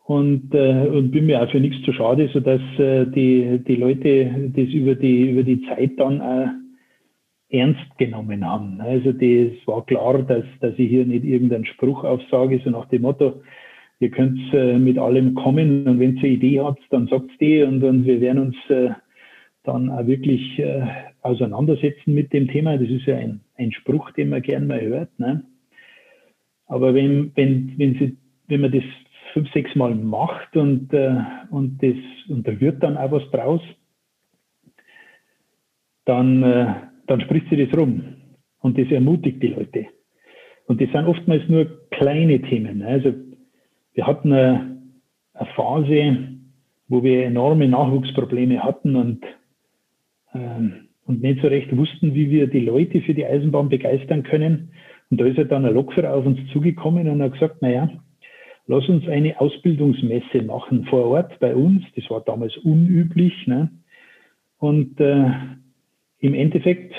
[0.05, 4.51] und, äh, und bin mir auch für nichts zu schade, sodass äh, die, die Leute
[4.55, 6.49] das über die, über die Zeit dann auch
[7.49, 8.81] ernst genommen haben.
[8.81, 13.03] Also das war klar, dass, dass ich hier nicht irgendeinen Spruch aufsage, so nach dem
[13.03, 13.43] Motto,
[13.99, 17.63] ihr könnt äh, mit allem kommen und wenn ihr eine Idee habt, dann sagt die
[17.63, 18.91] und, und wir werden uns äh,
[19.65, 20.87] dann auch wirklich äh,
[21.23, 22.79] auseinandersetzen mit dem Thema.
[22.79, 25.19] Das ist ja ein, ein Spruch, den man gern mal hört.
[25.19, 25.43] Ne?
[26.67, 28.17] Aber wenn, wenn, wenn, sie,
[28.49, 28.85] wenn man das
[29.33, 31.17] fünf, sechs Mal macht und, äh,
[31.51, 31.97] und, das,
[32.29, 33.61] und da wird dann auch was draus,
[36.05, 36.75] dann, äh,
[37.07, 38.03] dann spricht sie das rum
[38.61, 39.87] und das ermutigt die Leute.
[40.67, 42.79] Und das sind oftmals nur kleine Themen.
[42.79, 42.87] Ne?
[42.87, 43.13] Also
[43.97, 44.79] wir hatten eine,
[45.33, 46.29] eine Phase,
[46.89, 49.25] wo wir enorme Nachwuchsprobleme hatten und,
[50.35, 54.71] ähm, und nicht so recht wussten, wie wir die Leute für die Eisenbahn begeistern können.
[55.11, 57.89] Und da ist halt dann ein Lokführer auf uns zugekommen und hat gesagt, naja,
[58.67, 61.83] lass uns eine Ausbildungsmesse machen vor Ort bei uns.
[61.97, 63.47] Das war damals unüblich.
[63.47, 63.71] Ne?
[64.59, 65.31] Und äh,
[66.19, 66.95] im Endeffekt,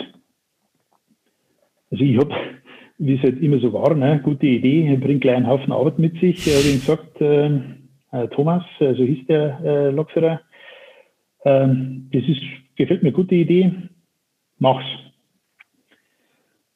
[1.91, 2.35] also ich habe
[2.99, 4.19] wie es halt immer so war, ne?
[4.23, 6.45] gute Idee, bringt gleich einen Haufen Arbeit mit sich.
[6.45, 7.59] Hat ihm gesagt, äh,
[8.11, 10.41] äh, Thomas, so also hieß der äh, Lokführer,
[11.43, 11.67] äh,
[12.11, 12.41] das ist,
[12.75, 13.71] gefällt mir, gute Idee,
[14.57, 14.85] mach's.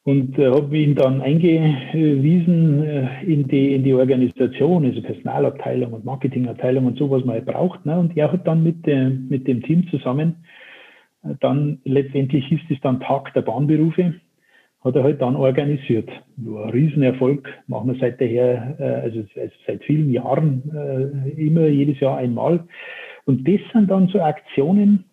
[0.04, 6.04] Und äh, habe ihn dann eingewiesen äh, in, die, in die Organisation, also Personalabteilung und
[6.04, 7.86] Marketingabteilung und so, was man halt braucht.
[7.86, 7.96] Ne?
[7.98, 10.44] Und er hat dann mit, äh, mit dem Team zusammen,
[11.22, 14.14] äh, dann letztendlich hieß es dann Tag der Bahnberufe
[14.84, 16.08] hat er halt dann organisiert.
[16.36, 19.24] War ein Riesenerfolg, machen wir seit daher, äh, also
[19.66, 22.66] seit vielen Jahren äh, immer jedes Jahr einmal.
[23.24, 25.04] Und das sind dann so Aktionen,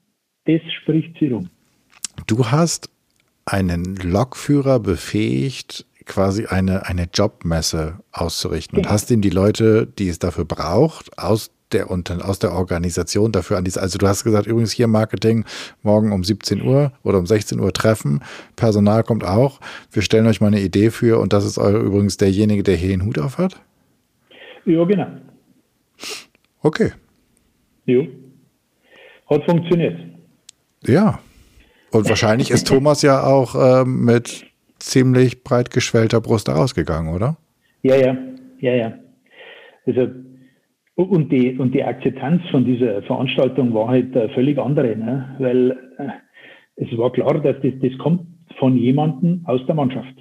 [0.46, 1.50] das spricht sie rum.
[2.28, 2.90] Du hast
[3.46, 8.88] einen Lokführer befähigt, quasi eine, eine Jobmesse auszurichten genau.
[8.88, 13.58] und hast ihm die Leute, die es dafür braucht, aus der aus der Organisation dafür
[13.58, 15.46] an diese, also du hast gesagt, übrigens hier Marketing,
[15.84, 18.22] morgen um 17 Uhr oder um 16 Uhr treffen,
[18.56, 19.60] Personal kommt auch,
[19.92, 23.06] wir stellen euch mal eine Idee für und das ist übrigens derjenige, der hier den
[23.06, 23.62] Hut auf hat?
[24.66, 25.08] Ja, genau.
[26.62, 26.92] Okay.
[27.86, 28.08] Jo.
[29.30, 30.00] Hat funktioniert.
[30.86, 31.20] Ja.
[31.92, 34.46] Und wahrscheinlich ist Thomas ja auch ähm, mit
[34.80, 37.38] ziemlich breit geschwellter Brust rausgegangen, oder?
[37.82, 38.16] Ja, ja,
[38.60, 38.94] ja, ja.
[39.86, 40.08] Also,
[41.04, 45.36] und die, und die Akzeptanz von dieser Veranstaltung war halt eine völlig andere, ne?
[45.40, 46.10] weil äh,
[46.76, 50.16] es war klar, dass das, das kommt von jemandem aus der Mannschaft.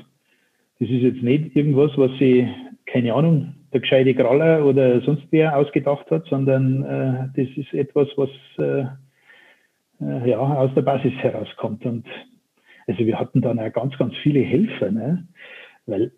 [0.78, 2.48] Das ist jetzt nicht irgendwas, was sie,
[2.86, 8.08] keine Ahnung, der gescheite Kraller oder sonst wer ausgedacht hat, sondern äh, das ist etwas,
[8.16, 8.84] was äh,
[10.00, 11.84] äh, ja, aus der Basis herauskommt.
[11.84, 12.06] Und
[12.86, 15.26] also wir hatten dann auch ganz, ganz viele Helfer, ne?
[15.86, 16.12] weil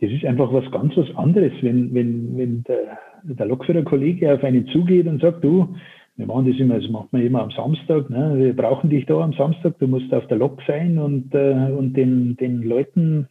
[0.00, 4.66] das ist einfach was ganz was anderes, wenn, wenn, wenn der, der Lokführer-Kollege auf einen
[4.68, 5.74] zugeht und sagt, du,
[6.16, 8.34] wir machen das immer, das macht man immer am Samstag, ne?
[8.36, 11.94] wir brauchen dich da am Samstag, du musst auf der Lok sein und, äh, und
[11.94, 13.28] den, den Leuten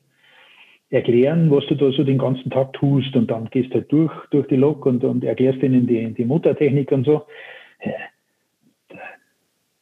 [0.90, 4.48] erklären, was du da so den ganzen Tag tust und dann gehst halt durch, durch
[4.48, 7.24] die Lok und, und erklärst ihnen die, die Motortechnik und so.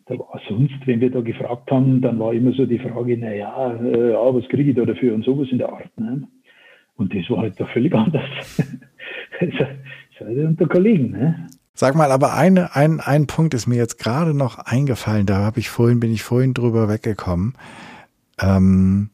[0.05, 3.33] Da, war sonst, wenn wir da gefragt haben, dann war immer so die Frage, na
[3.33, 5.89] ja, äh, ja was kriege ich da dafür und sowas in der Art.
[5.97, 6.27] Ne?
[6.95, 8.79] Und das war halt da völlig anders.
[9.39, 9.65] also,
[10.25, 11.11] halt unter Kollegen.
[11.11, 11.47] Ne?
[11.73, 15.59] Sag mal, aber eine, ein, ein Punkt ist mir jetzt gerade noch eingefallen, da habe
[15.59, 17.55] ich vorhin, bin ich vorhin drüber weggekommen.
[18.39, 19.09] Ähm,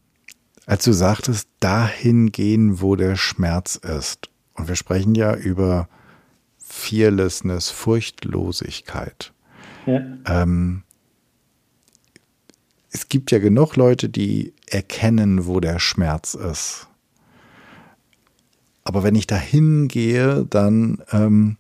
[0.66, 4.30] als du sagtest, dahin gehen, wo der Schmerz ist.
[4.54, 5.88] Und wir sprechen ja über
[6.58, 9.32] Fearlessness, Furchtlosigkeit.
[9.86, 10.02] Ja.
[10.26, 10.84] Ähm,
[12.92, 16.87] es gibt ja genug Leute, die erkennen, wo der Schmerz ist.
[18.88, 21.58] Aber wenn ich dahin gehe, dann ähm,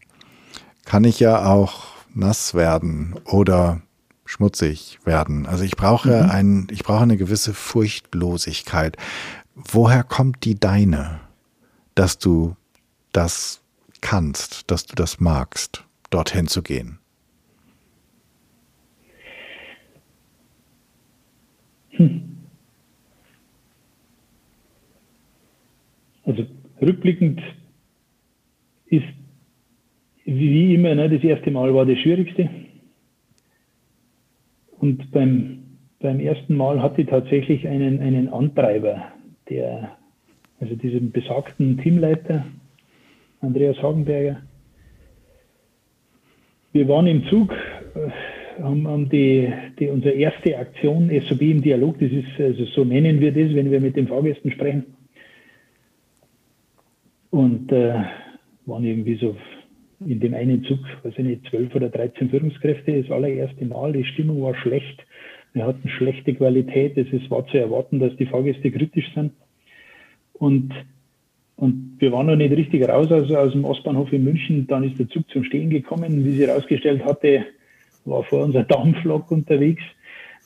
[0.85, 3.81] kann ich ja auch nass werden oder
[4.23, 5.45] schmutzig werden.
[5.45, 6.29] Also ich brauche mhm.
[6.29, 8.95] ein, ich brauche eine gewisse Furchtlosigkeit.
[9.55, 11.19] Woher kommt die deine,
[11.95, 12.55] dass du
[13.11, 13.59] das
[13.99, 16.97] kannst, dass du das magst, dorthin zu gehen?
[21.89, 22.37] Hm.
[26.23, 26.45] Also
[26.81, 27.41] rückblickend
[28.87, 29.05] ist
[30.25, 32.49] wie immer, ne, das erste Mal war das Schwierigste.
[34.79, 35.63] Und beim,
[35.99, 39.11] beim ersten Mal hatte ich tatsächlich einen, einen Antreiber,
[39.49, 39.97] der,
[40.59, 42.45] also diesen besagten Teamleiter,
[43.41, 44.41] Andreas Hagenberger.
[46.73, 52.11] Wir waren im Zug, äh, haben, die, die, unsere erste Aktion SOB im Dialog, das
[52.11, 54.96] ist, also so nennen wir das, wenn wir mit den Fahrgästen sprechen.
[57.29, 58.03] Und äh,
[58.65, 59.35] waren irgendwie so
[60.05, 63.93] in dem einen Zug, weiß ich nicht, zwölf oder dreizehn Führungskräfte das allererste Mal.
[63.93, 65.05] Die Stimmung war schlecht.
[65.53, 66.97] Wir hatten schlechte Qualität.
[66.97, 69.31] Es war zu erwarten, dass die Fahrgäste kritisch sind.
[70.33, 70.71] Und,
[71.55, 74.67] und wir waren noch nicht richtig raus aus, aus dem Ostbahnhof in München.
[74.67, 76.23] Dann ist der Zug zum Stehen gekommen.
[76.23, 77.45] Wie sie herausgestellt hatte,
[78.05, 79.83] war vor unser Dampflok unterwegs.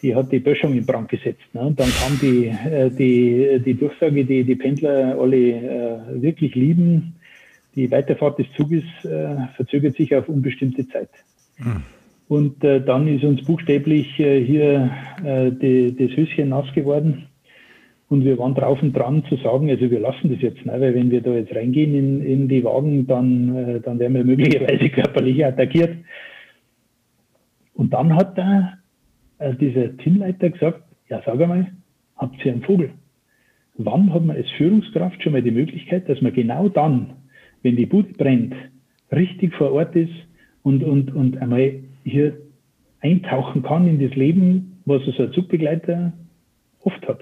[0.01, 1.43] Die hat die Böschung in Brand gesetzt.
[1.53, 1.61] Ne?
[1.61, 7.13] Und dann kam die, äh, die, die Durchsage, die die Pendler alle äh, wirklich lieben
[7.75, 11.09] die Weiterfahrt des Zuges äh, verzögert sich auf unbestimmte Zeit.
[11.57, 11.83] Mhm.
[12.27, 14.91] Und äh, dann ist uns buchstäblich äh, hier
[15.23, 17.27] äh, die, das Höschen nass geworden.
[18.09, 20.73] Und wir waren drauf und dran zu sagen, also wir lassen das jetzt, ne?
[20.73, 24.89] weil wenn wir da jetzt reingehen in, in die Wagen, dann, dann werden wir möglicherweise
[24.89, 25.95] körperlich attackiert.
[27.73, 28.73] Und dann hat da
[29.41, 31.71] äh, dieser Teamleiter gesagt, ja sag einmal,
[32.15, 32.91] habt ihr einen Vogel?
[33.77, 37.13] Wann hat man als Führungskraft schon mal die Möglichkeit, dass man genau dann,
[37.63, 38.53] wenn die Bude brennt,
[39.11, 40.13] richtig vor Ort ist
[40.63, 42.37] und, und, und einmal hier
[43.01, 46.13] eintauchen kann in das Leben, was so ein Zugbegleiter
[46.81, 47.21] oft hat.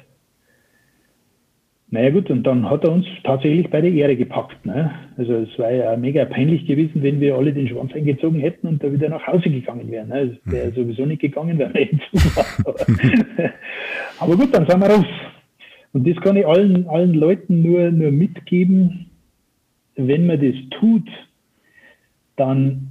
[1.92, 4.64] Naja gut, und dann hat er uns tatsächlich bei der Ehre gepackt.
[4.64, 4.92] Ne?
[5.18, 8.84] Also es war ja mega peinlich gewesen, wenn wir alle den Schwanz eingezogen hätten und
[8.84, 10.10] da wieder nach Hause gegangen wären.
[10.10, 10.38] Ne?
[10.44, 10.76] Das wäre mhm.
[10.76, 11.88] sowieso nicht gegangen, weil wir
[12.36, 12.66] waren.
[12.66, 13.54] Aber,
[14.20, 15.06] aber gut, dann sind wir raus.
[15.92, 19.08] Und das kann ich allen, allen Leuten nur, nur mitgeben,
[19.96, 21.10] wenn man das tut,
[22.36, 22.90] dann,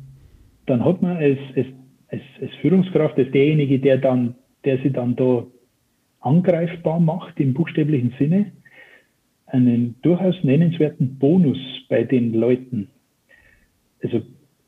[0.67, 1.67] dann hat man als, als,
[2.09, 4.35] als, als Führungskraft, als derjenige, der dann,
[4.65, 5.47] der sich dann da
[6.21, 8.51] angreifbar macht im buchstäblichen Sinne,
[9.51, 11.59] einen durchaus nennenswerten Bonus
[11.89, 12.89] bei den Leuten.
[14.03, 14.23] Also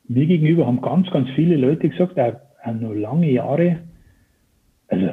[0.08, 3.80] mir gegenüber haben ganz, ganz viele Leute gesagt, auch, auch noch lange Jahre,
[4.88, 5.10] also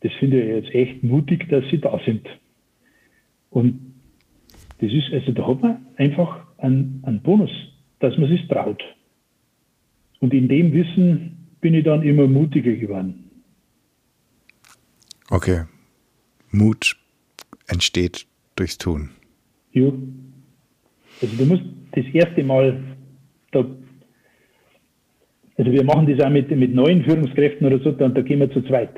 [0.00, 2.26] das finde ich jetzt echt mutig, dass sie da sind.
[3.50, 3.94] Und
[4.78, 7.50] das ist, also da hat man einfach einen, einen Bonus,
[8.00, 8.82] dass man sich traut.
[10.20, 13.30] Und in dem Wissen bin ich dann immer mutiger geworden.
[15.30, 15.64] Okay.
[16.50, 16.96] Mut
[17.68, 18.26] entsteht
[18.60, 19.10] durchs Tun.
[19.72, 19.90] Ja.
[21.22, 22.80] Also du musst das erste Mal
[23.52, 23.64] da
[25.60, 28.50] also wir machen das auch mit, mit neuen Führungskräften oder so, dann, da gehen wir
[28.50, 28.94] zu zweit.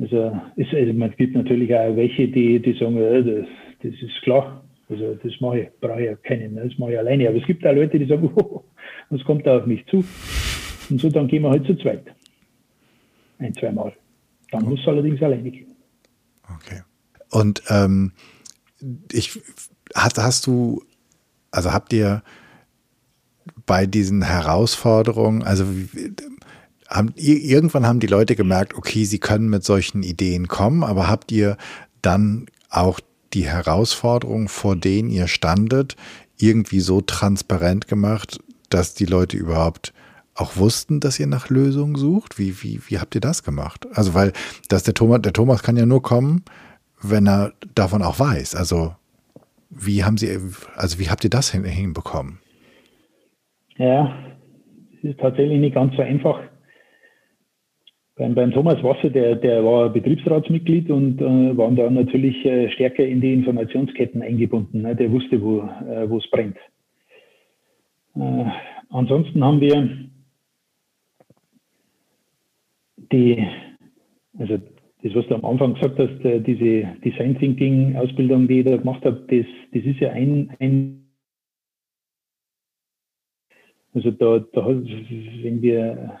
[0.00, 3.46] Also, ist, also man gibt natürlich auch welche, die, die sagen, ja, das,
[3.82, 6.98] das ist klar, also das mache ich, brauche ich ja keinen, ne, das mache ich
[6.98, 7.28] alleine.
[7.28, 8.64] Aber es gibt auch Leute, die sagen, oh,
[9.10, 10.02] was kommt da auf mich zu?
[10.88, 12.04] Und so, dann gehen wir halt zu zweit.
[13.38, 13.92] Ein, zweimal.
[14.50, 15.76] Dann muss es allerdings alleine gehen.
[16.56, 16.80] Okay.
[17.30, 18.12] Und ähm,
[19.12, 19.40] ich,
[19.94, 20.82] hast, hast du,
[21.50, 22.22] also habt ihr
[23.66, 25.66] bei diesen Herausforderungen, also
[26.88, 31.30] haben, irgendwann haben die Leute gemerkt, okay, sie können mit solchen Ideen kommen, aber habt
[31.32, 31.56] ihr
[32.00, 33.00] dann auch
[33.34, 35.96] die Herausforderungen, vor denen ihr standet,
[36.38, 38.38] irgendwie so transparent gemacht,
[38.70, 39.92] dass die Leute überhaupt
[40.34, 42.38] auch wussten, dass ihr nach Lösungen sucht?
[42.38, 43.86] Wie, wie, wie habt ihr das gemacht?
[43.92, 44.32] Also, weil
[44.68, 46.44] dass der Thomas, der Thomas kann ja nur kommen,
[47.02, 48.54] wenn er davon auch weiß.
[48.54, 48.94] Also,
[49.70, 50.28] wie haben Sie,
[50.74, 52.38] also wie habt ihr das hinbekommen?
[53.76, 54.16] Ja,
[54.96, 56.40] es ist tatsächlich nicht ganz so einfach.
[58.16, 63.06] Beim, beim Thomas Wasser, der, der war Betriebsratsmitglied und äh, war dann natürlich äh, stärker
[63.06, 64.82] in die Informationsketten eingebunden.
[64.82, 64.96] Ne?
[64.96, 66.56] Der wusste, wo äh, es brennt.
[68.16, 68.44] Äh,
[68.90, 69.88] ansonsten haben wir
[73.12, 73.46] die,
[74.36, 74.58] also
[75.02, 78.76] das, was du am Anfang gesagt hast, äh, diese Design Thinking Ausbildung, die ich da
[78.76, 81.04] gemacht habe, das, das ist ja ein, ein
[83.94, 86.18] also da, da wenn wir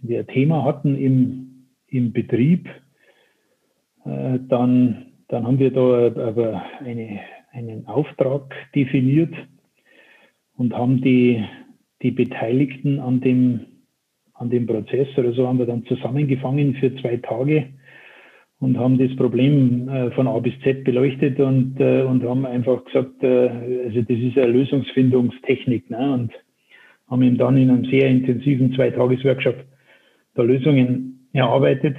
[0.00, 2.68] wenn wir ein Thema hatten im, im Betrieb,
[4.04, 7.20] äh, dann, dann haben wir da aber eine,
[7.52, 9.34] einen Auftrag definiert
[10.56, 11.44] und haben die,
[12.02, 13.66] die Beteiligten an dem,
[14.40, 17.68] an dem Prozess oder so haben wir dann zusammengefangen für zwei Tage
[18.58, 22.82] und haben das Problem äh, von A bis Z beleuchtet und, äh, und haben einfach
[22.86, 23.48] gesagt, äh,
[23.84, 26.14] also das ist eine Lösungsfindungstechnik ne?
[26.14, 26.32] und
[27.10, 29.56] haben ihm dann in einem sehr intensiven Zweitages-Workshop
[30.34, 31.96] da Lösungen erarbeitet.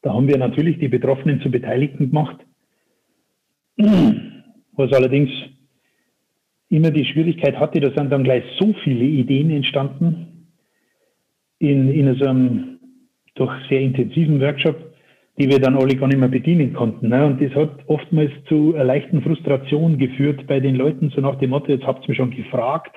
[0.00, 2.38] Da haben wir natürlich die Betroffenen zu Beteiligten gemacht,
[3.76, 5.30] was allerdings
[6.70, 10.29] immer die Schwierigkeit hatte, da sind dann gleich so viele Ideen entstanden
[11.60, 12.78] in, in so einem
[13.36, 14.76] doch sehr intensiven Workshop,
[15.38, 17.08] die wir dann alle gar nicht mehr bedienen konnten.
[17.08, 17.24] Ne?
[17.24, 21.50] Und das hat oftmals zu einer leichten Frustration geführt bei den Leuten, so nach dem
[21.50, 22.92] Motto, jetzt habt ihr mich schon gefragt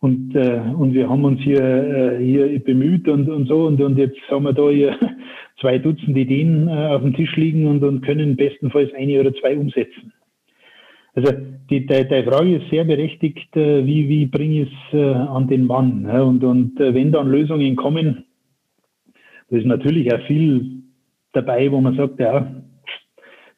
[0.00, 3.98] und, äh, und wir haben uns hier, äh, hier bemüht und, und so und, und
[3.98, 4.96] jetzt haben wir da hier
[5.60, 9.56] zwei Dutzend Ideen äh, auf dem Tisch liegen und, und können bestenfalls eine oder zwei
[9.56, 10.12] umsetzen.
[11.14, 11.32] Also
[11.70, 15.46] die, die, die Frage ist sehr berechtigt, äh, wie, wie bringe ich es äh, an
[15.46, 16.06] den Mann?
[16.06, 18.24] Und, und äh, wenn dann Lösungen kommen,
[19.48, 20.82] da ist natürlich auch viel
[21.32, 22.52] dabei, wo man sagt, ja,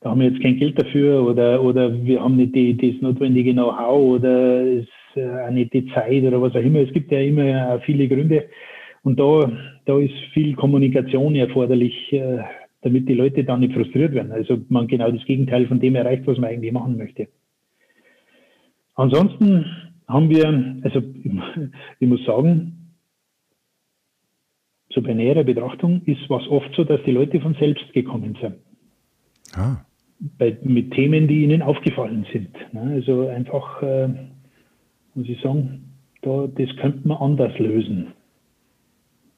[0.01, 3.53] da haben wir jetzt kein Geld dafür oder, oder wir haben nicht die, das notwendige
[3.53, 6.81] Know-how oder es auch nicht die Zeit oder was auch immer.
[6.81, 8.45] Es gibt ja immer viele Gründe.
[9.03, 9.51] Und da,
[9.87, 12.14] da ist viel Kommunikation erforderlich,
[12.83, 14.31] damit die Leute dann nicht frustriert werden.
[14.31, 17.29] Also man genau das Gegenteil von dem erreicht, was man eigentlich machen möchte.
[18.96, 19.64] Ansonsten
[20.09, 20.46] haben wir,
[20.82, 21.02] also
[22.00, 22.94] ich muss sagen,
[24.90, 28.56] so bei näherer Betrachtung ist was oft so, dass die Leute von selbst gekommen sind.
[29.54, 29.85] Ah.
[30.38, 32.54] Bei, mit Themen, die ihnen aufgefallen sind.
[32.72, 32.94] Ne?
[32.94, 34.09] Also einfach äh,
[35.14, 38.12] muss ich sagen, da, das könnte man anders lösen.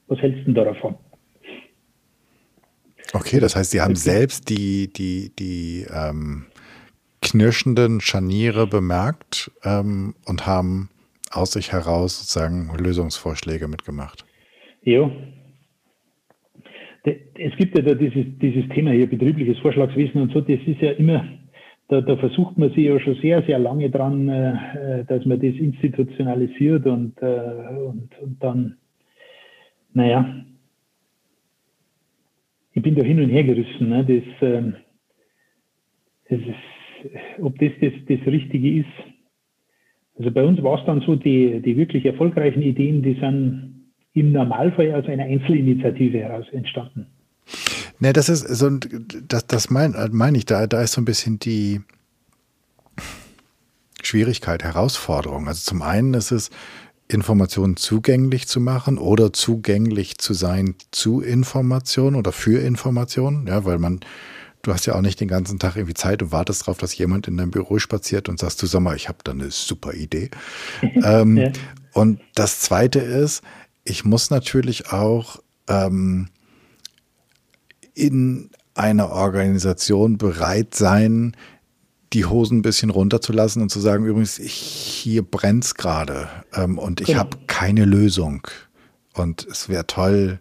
[0.07, 0.95] Was hältst du denn davon?
[3.13, 6.45] Okay, das heißt, Sie haben selbst die, die, die ähm,
[7.31, 10.89] knirschenden Scharniere bemerkt ähm, und haben
[11.31, 14.25] aus sich heraus sozusagen Lösungsvorschläge mitgemacht.
[14.83, 15.11] Ja.
[17.03, 20.91] Es gibt ja da dieses, dieses Thema hier, betriebliches Vorschlagswesen und so, das ist ja
[20.91, 21.25] immer,
[21.87, 25.55] da, da versucht man sich ja schon sehr, sehr lange dran, äh, dass man das
[25.55, 28.77] institutionalisiert und, äh, und, und dann,
[29.93, 30.43] naja,
[32.73, 33.89] ich bin da hin und her gerissen.
[33.89, 34.05] Ne?
[34.05, 34.71] Das, äh,
[36.29, 36.78] das ist,
[37.41, 38.87] ob das, das das Richtige ist.
[40.17, 44.31] Also bei uns war es dann so, die, die wirklich erfolgreichen Ideen, die sind im
[44.31, 47.07] Normalfall aus einer Einzelinitiative heraus entstanden.
[47.99, 48.69] Ne, das ist so,
[49.27, 51.81] das, das meine mein ich, da, da ist so ein bisschen die
[54.01, 55.47] Schwierigkeit, Herausforderung.
[55.47, 56.49] Also zum einen ist es,
[57.11, 63.79] Informationen zugänglich zu machen oder zugänglich zu sein zu Informationen oder für Informationen, ja, weil
[63.79, 63.99] man,
[64.61, 67.27] du hast ja auch nicht den ganzen Tag irgendwie Zeit und wartest darauf, dass jemand
[67.27, 70.29] in dein Büro spaziert und sagst, du sag mal, ich habe da eine super Idee.
[70.81, 71.51] ähm, ja.
[71.93, 73.43] Und das Zweite ist,
[73.83, 75.37] ich muss natürlich auch
[75.67, 76.29] ähm,
[77.93, 81.35] in einer Organisation bereit sein,
[82.13, 87.01] die Hosen ein bisschen runterzulassen und zu sagen, übrigens, ich, hier brennt's gerade ähm, und
[87.01, 87.19] ich genau.
[87.19, 88.47] habe keine Lösung.
[89.13, 90.39] Und es wäre toll,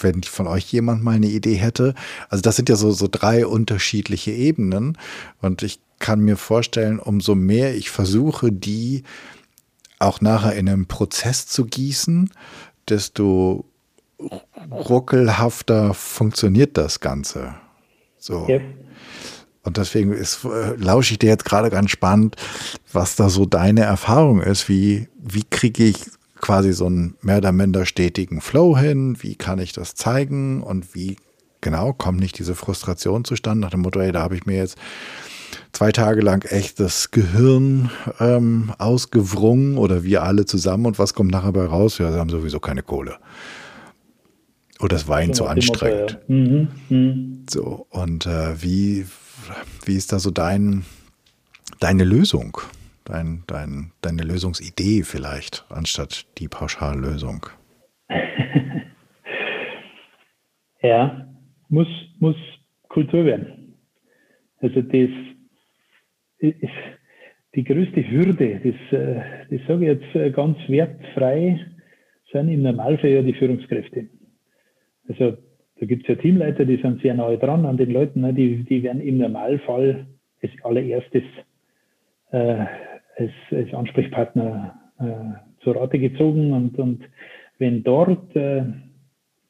[0.00, 1.94] wenn von euch jemand mal eine Idee hätte.
[2.28, 4.98] Also das sind ja so, so drei unterschiedliche Ebenen.
[5.40, 9.04] Und ich kann mir vorstellen, umso mehr ich versuche, die
[9.98, 12.30] auch nachher in einen Prozess zu gießen,
[12.88, 13.64] desto
[14.70, 17.54] ruckelhafter funktioniert das Ganze.
[18.18, 18.46] So.
[18.48, 18.60] Ja.
[19.62, 22.36] Und deswegen ist, äh, lausche ich dir jetzt gerade ganz spannend,
[22.92, 24.68] was da so deine Erfahrung ist.
[24.68, 25.96] Wie, wie kriege ich
[26.44, 29.16] quasi so einen mehr oder minder stetigen Flow hin?
[29.22, 30.62] Wie kann ich das zeigen?
[30.62, 31.16] Und wie
[31.62, 34.76] genau kommt nicht diese Frustration zustande nach dem Motto, ey, da habe ich mir jetzt
[35.72, 37.90] zwei Tage lang echt das Gehirn
[38.20, 41.96] ähm, ausgewrungen oder wir alle zusammen und was kommt nachher bei raus?
[41.96, 43.16] Ja, sie haben sowieso keine Kohle.
[44.80, 46.18] Oder das Wein zu anstrengend.
[46.28, 46.34] Ja.
[46.34, 47.14] Mhm, mh.
[47.48, 49.06] So, und äh, wie,
[49.86, 50.84] wie ist da so dein,
[51.80, 52.58] deine Lösung?
[53.04, 57.46] Dein, dein, deine Lösungsidee vielleicht, anstatt die Pauschallösung?
[60.82, 61.28] ja,
[61.68, 61.88] muss,
[62.18, 62.36] muss
[62.88, 63.74] Kultur werden.
[64.60, 65.10] Also das
[66.38, 66.70] ist
[67.54, 68.74] die größte Hürde, das,
[69.50, 71.60] das sage ich jetzt ganz wertfrei,
[72.32, 74.08] sind im Normalfall ja die Führungskräfte.
[75.08, 75.36] Also
[75.78, 78.32] da gibt es ja Teamleiter, die sind sehr nahe dran an den Leuten, ne?
[78.32, 80.06] die, die werden im Normalfall
[80.42, 81.22] als allererstes
[82.30, 82.64] äh,
[83.16, 87.04] als, als Ansprechpartner äh, zur Rate gezogen und, und
[87.58, 88.64] wenn dort äh,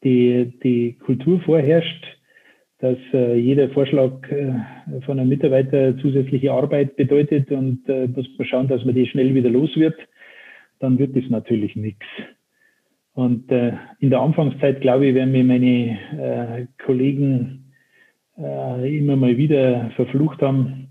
[0.02, 2.04] die, die Kultur vorherrscht,
[2.78, 4.52] dass äh, jeder Vorschlag äh,
[5.06, 9.34] von einem Mitarbeiter zusätzliche Arbeit bedeutet und äh, muss man schauen, dass man die schnell
[9.34, 9.96] wieder los wird,
[10.80, 12.04] dann wird das natürlich nichts.
[13.14, 17.72] Und äh, in der Anfangszeit, glaube ich, werden mir meine äh, Kollegen
[18.36, 20.88] äh, immer mal wieder verflucht haben,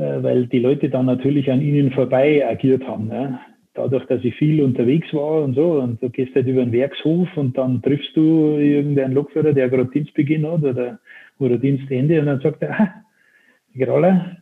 [0.00, 3.08] weil die Leute dann natürlich an ihnen vorbei agiert haben.
[3.08, 3.40] Ne?
[3.74, 7.28] Dadurch, dass ich viel unterwegs war und so, und du gehst halt über den Werkshof
[7.36, 10.98] und dann triffst du irgendeinen Lokführer, der gerade Dienstbeginn hat oder,
[11.38, 12.94] oder Dienstende, und dann sagt er, ah,
[13.74, 14.36] Graller,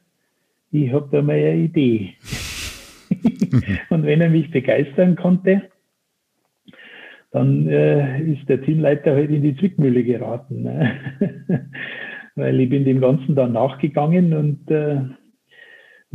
[0.71, 2.15] ich habe da mal eine Idee.
[3.91, 5.63] und wenn er mich begeistern konnte,
[7.31, 10.63] dann äh, ist der Teamleiter halt in die Zwickmühle geraten.
[10.63, 10.93] Ne?
[12.37, 14.99] Weil ich bin dem Ganzen dann nachgegangen und äh,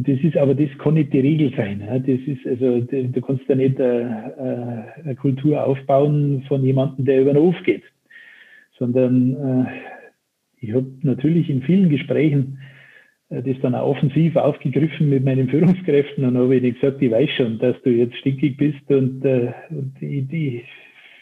[0.01, 1.83] das ist aber das kann nicht die Regel sein.
[1.85, 7.21] Das ist also du kannst ja nicht äh, äh, eine Kultur aufbauen von jemandem, der
[7.21, 7.83] über den Hof geht,
[8.77, 9.65] sondern äh,
[10.61, 12.59] ich habe natürlich in vielen Gesprächen
[13.29, 17.59] das dann auch offensiv aufgegriffen mit meinen Führungskräften und habe ich gesagt, ich weiß schon,
[17.59, 20.63] dass du jetzt stinkig bist und, und ich, ich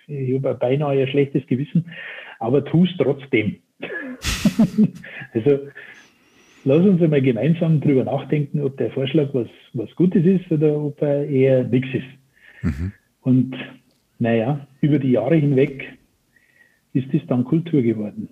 [0.07, 1.91] ich habe beinahe ein schlechtes Gewissen,
[2.39, 3.57] aber tu es trotzdem.
[5.34, 5.59] also
[6.68, 11.01] lass uns einmal gemeinsam darüber nachdenken, ob der Vorschlag was, was Gutes ist oder ob
[11.01, 12.63] er eher nichts ist.
[12.63, 12.91] Mhm.
[13.22, 13.55] Und
[14.20, 15.86] naja, über die Jahre hinweg
[16.93, 18.28] ist es dann Kultur geworden.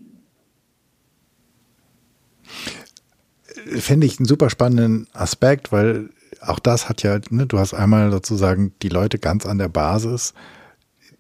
[3.53, 6.09] Finde ich einen super spannenden Aspekt, weil
[6.41, 10.33] auch das hat ja, ne, du hast einmal sozusagen die Leute ganz an der Basis,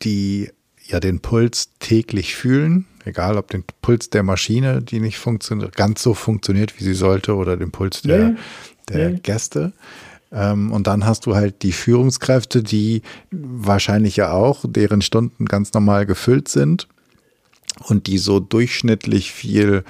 [0.01, 0.49] die
[0.87, 6.01] ja den Puls täglich fühlen, egal ob den Puls der Maschine, die nicht funktioniert, ganz
[6.01, 8.35] so funktioniert, wie sie sollte, oder den Puls der, ja.
[8.89, 9.17] der ja.
[9.17, 9.73] Gäste.
[10.31, 15.73] Ähm, und dann hast du halt die Führungskräfte, die wahrscheinlich ja auch, deren Stunden ganz
[15.73, 16.87] normal gefüllt sind
[17.83, 19.83] und die so durchschnittlich viel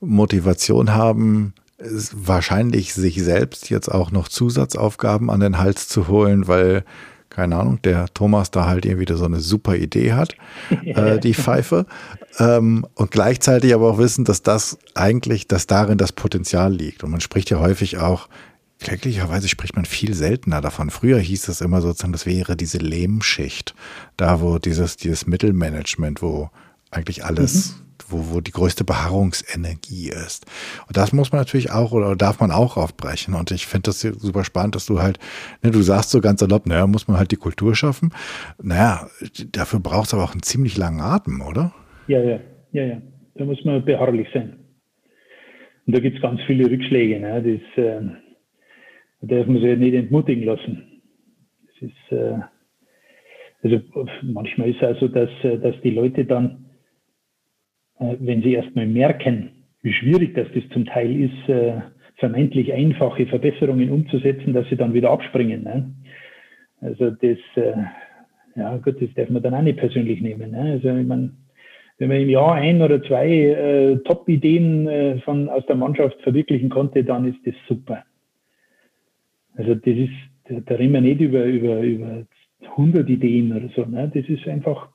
[0.00, 6.84] Motivation haben, wahrscheinlich sich selbst jetzt auch noch Zusatzaufgaben an den Hals zu holen, weil
[7.30, 10.36] keine Ahnung, der Thomas da halt irgendwie so eine super Idee hat,
[10.84, 11.86] äh, die Pfeife.
[12.38, 17.04] Ähm, und gleichzeitig aber auch wissen, dass das eigentlich, dass darin das Potenzial liegt.
[17.04, 18.28] Und man spricht ja häufig auch,
[18.78, 20.90] Glücklicherweise spricht man viel seltener davon.
[20.90, 23.74] Früher hieß es immer sozusagen, das wäre diese Lehmschicht,
[24.18, 26.50] da wo dieses, dieses Mittelmanagement, wo
[26.90, 30.46] eigentlich alles mhm wo, wo die größte Beharrungsenergie ist.
[30.86, 33.34] Und das muss man natürlich auch oder darf man auch aufbrechen.
[33.34, 35.18] Und ich finde das super spannend, dass du halt,
[35.62, 38.12] ne, du sagst so ganz erlaubt, naja, muss man halt die Kultur schaffen.
[38.62, 39.08] Naja,
[39.52, 41.72] dafür braucht es aber auch einen ziemlich langen Atem, oder?
[42.08, 42.40] Ja, ja,
[42.72, 43.02] ja, ja.
[43.34, 44.56] Da muss man beharrlich sein.
[45.86, 47.20] Und da gibt es ganz viele Rückschläge.
[47.20, 47.60] Ne?
[47.76, 48.00] Das, äh,
[49.20, 51.02] da darf man sich nicht entmutigen lassen.
[51.66, 52.38] Das ist, äh,
[53.62, 53.80] also
[54.22, 56.65] manchmal ist es also, dass, äh, dass die Leute dann
[57.98, 59.50] wenn sie erstmal merken,
[59.82, 61.80] wie schwierig das, das zum Teil ist, äh,
[62.16, 65.62] vermeintlich einfache Verbesserungen umzusetzen, dass sie dann wieder abspringen.
[65.62, 65.94] Ne?
[66.80, 67.74] Also das, äh,
[68.56, 70.50] ja gut, das darf man dann auch nicht persönlich nehmen.
[70.50, 70.72] Ne?
[70.72, 71.32] Also ich meine,
[71.98, 76.68] wenn man im Jahr ein oder zwei äh, Top-Ideen äh, von aus der Mannschaft verwirklichen
[76.68, 78.04] konnte, dann ist das super.
[79.54, 80.10] Also das ist,
[80.48, 82.26] da, da reden wir nicht über, über, über
[82.62, 83.84] 100 Ideen oder so.
[83.84, 84.10] Ne?
[84.12, 84.88] Das ist einfach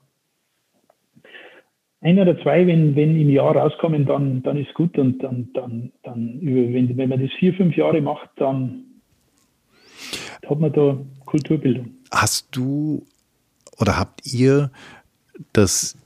[2.02, 5.92] ein oder zwei, wenn, wenn im Jahr rauskommen, dann, dann ist gut und dann, dann,
[6.04, 8.86] dann wenn, wenn man das vier, fünf Jahre macht, dann
[10.48, 11.92] hat man da Kulturbildung.
[12.12, 13.06] Hast du
[13.78, 14.72] oder habt ihr
[15.54, 15.98] das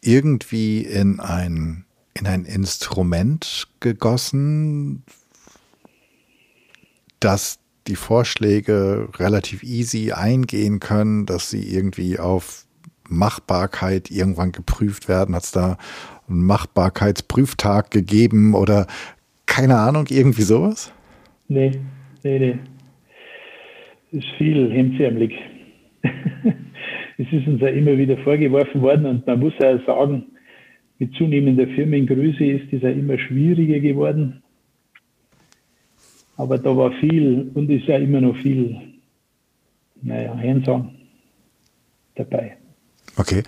[0.00, 5.02] irgendwie in ein, in ein Instrument gegossen,
[7.20, 12.66] dass die Vorschläge relativ easy eingehen können, dass sie irgendwie auf
[13.08, 15.34] Machbarkeit irgendwann geprüft werden?
[15.34, 15.78] Hat es da
[16.28, 18.86] einen Machbarkeitsprüftag gegeben oder
[19.46, 20.92] keine Ahnung, irgendwie sowas?
[21.48, 21.72] Nee,
[22.22, 22.58] nee, nee.
[24.12, 25.32] Das ist viel hemdsärmelig.
[26.02, 30.26] es ist uns ja immer wieder vorgeworfen worden und man muss ja sagen,
[30.98, 34.42] mit zunehmender Firmengröße ist es ja immer schwieriger geworden.
[36.36, 38.76] Aber da war viel und ist ja immer noch viel,
[40.02, 40.68] naja, hands
[42.14, 42.56] dabei.
[43.18, 43.42] Okay.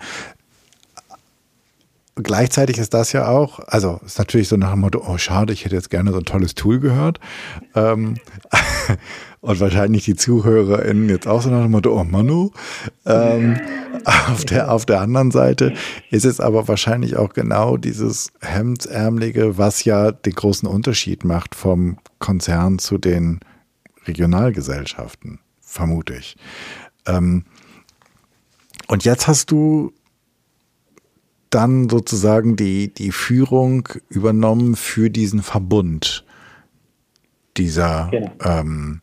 [2.15, 5.63] Gleichzeitig ist das ja auch, also ist natürlich so nach dem Motto, oh schade, ich
[5.63, 7.19] hätte jetzt gerne so ein tolles Tool gehört.
[7.73, 8.17] Ähm,
[9.41, 12.51] und wahrscheinlich die ZuhörerInnen jetzt auch so nach dem Motto, oh Manu.
[13.05, 13.59] Ähm,
[14.05, 15.73] auf, der, auf der anderen Seite
[16.11, 21.97] ist es aber wahrscheinlich auch genau dieses Hemdsärmelige, was ja den großen Unterschied macht vom
[22.19, 23.39] Konzern zu den
[24.05, 26.35] Regionalgesellschaften, vermute ich.
[27.07, 27.45] Ähm,
[28.91, 29.93] und jetzt hast du
[31.49, 36.25] dann sozusagen die, die Führung übernommen für diesen Verbund
[37.55, 38.31] dieser genau.
[38.43, 39.01] ähm,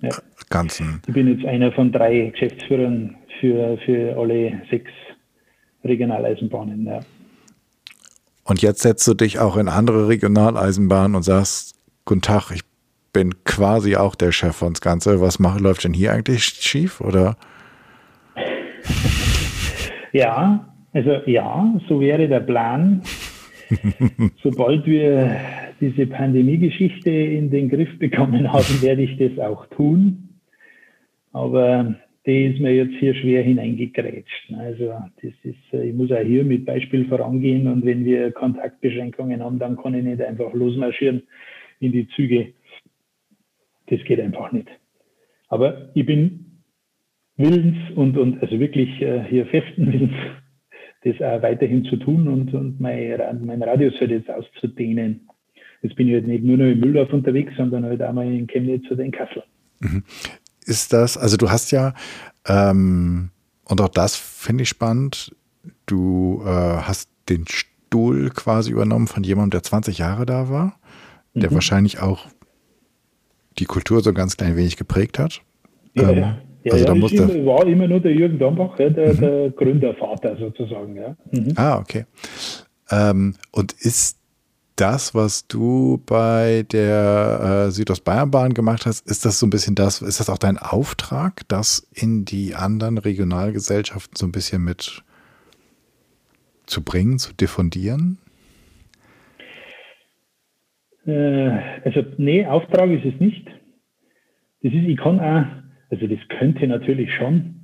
[0.00, 0.10] ja.
[0.50, 1.02] ganzen.
[1.08, 4.92] Ich bin jetzt einer von drei Geschäftsführern für, für alle sechs
[5.82, 6.86] Regionaleisenbahnen.
[6.86, 7.00] Ja.
[8.44, 11.74] Und jetzt setzt du dich auch in andere Regionaleisenbahnen und sagst,
[12.04, 12.62] guten Tag, ich
[13.12, 15.20] bin quasi auch der Chef von das Ganze.
[15.20, 17.00] Was macht, läuft denn hier eigentlich schief?
[17.00, 17.36] Oder?
[20.12, 23.02] Ja, also ja, so wäre der Plan.
[24.42, 25.36] Sobald wir
[25.80, 30.30] diese Pandemie-Geschichte in den Griff bekommen haben, werde ich das auch tun.
[31.32, 31.94] Aber
[32.26, 34.52] die ist mir jetzt hier schwer hineingekrätscht.
[34.58, 39.58] Also das ist, ich muss auch hier mit Beispiel vorangehen und wenn wir Kontaktbeschränkungen haben,
[39.58, 41.22] dann kann ich nicht einfach losmarschieren
[41.80, 42.54] in die Züge.
[43.86, 44.68] Das geht einfach nicht.
[45.48, 46.47] Aber ich bin
[47.38, 50.14] willens und, und also wirklich äh, hier festen Willens,
[51.04, 55.28] das auch weiterhin zu tun und, und mein, mein Radius halt jetzt auszudehnen.
[55.82, 58.48] Jetzt bin ich halt nicht nur noch im Mühldorf unterwegs, sondern halt auch mal in
[58.48, 59.44] Chemnitz oder in Kassel.
[59.80, 60.02] Mhm.
[60.66, 61.94] Ist das, also du hast ja,
[62.46, 63.30] ähm,
[63.64, 65.34] und auch das finde ich spannend,
[65.86, 70.78] du äh, hast den Stuhl quasi übernommen von jemandem, der 20 Jahre da war,
[71.34, 71.54] der mhm.
[71.54, 72.26] wahrscheinlich auch
[73.58, 75.42] die Kultur so ganz klein wenig geprägt hat.
[75.94, 76.38] Ja, ähm, ja.
[76.68, 79.20] Ja, also ja, da muss immer, war immer nur der Jürgen Dambach, ja, der, mhm.
[79.20, 80.96] der, Gründervater sozusagen.
[80.96, 81.16] Ja.
[81.30, 81.52] Mhm.
[81.56, 82.04] Ah, okay.
[82.90, 84.18] Ähm, und ist
[84.76, 90.02] das, was du bei der äh, Südostbayernbahn gemacht hast, ist das so ein bisschen das,
[90.02, 95.02] ist das auch dein Auftrag, das in die anderen Regionalgesellschaften so ein bisschen mit
[96.66, 98.18] zu bringen, zu diffundieren?
[101.06, 101.50] Äh,
[101.84, 103.46] also, nee, Auftrag ist es nicht.
[104.62, 105.46] Das ist, ich kann auch
[105.90, 107.54] also das könnte natürlich schon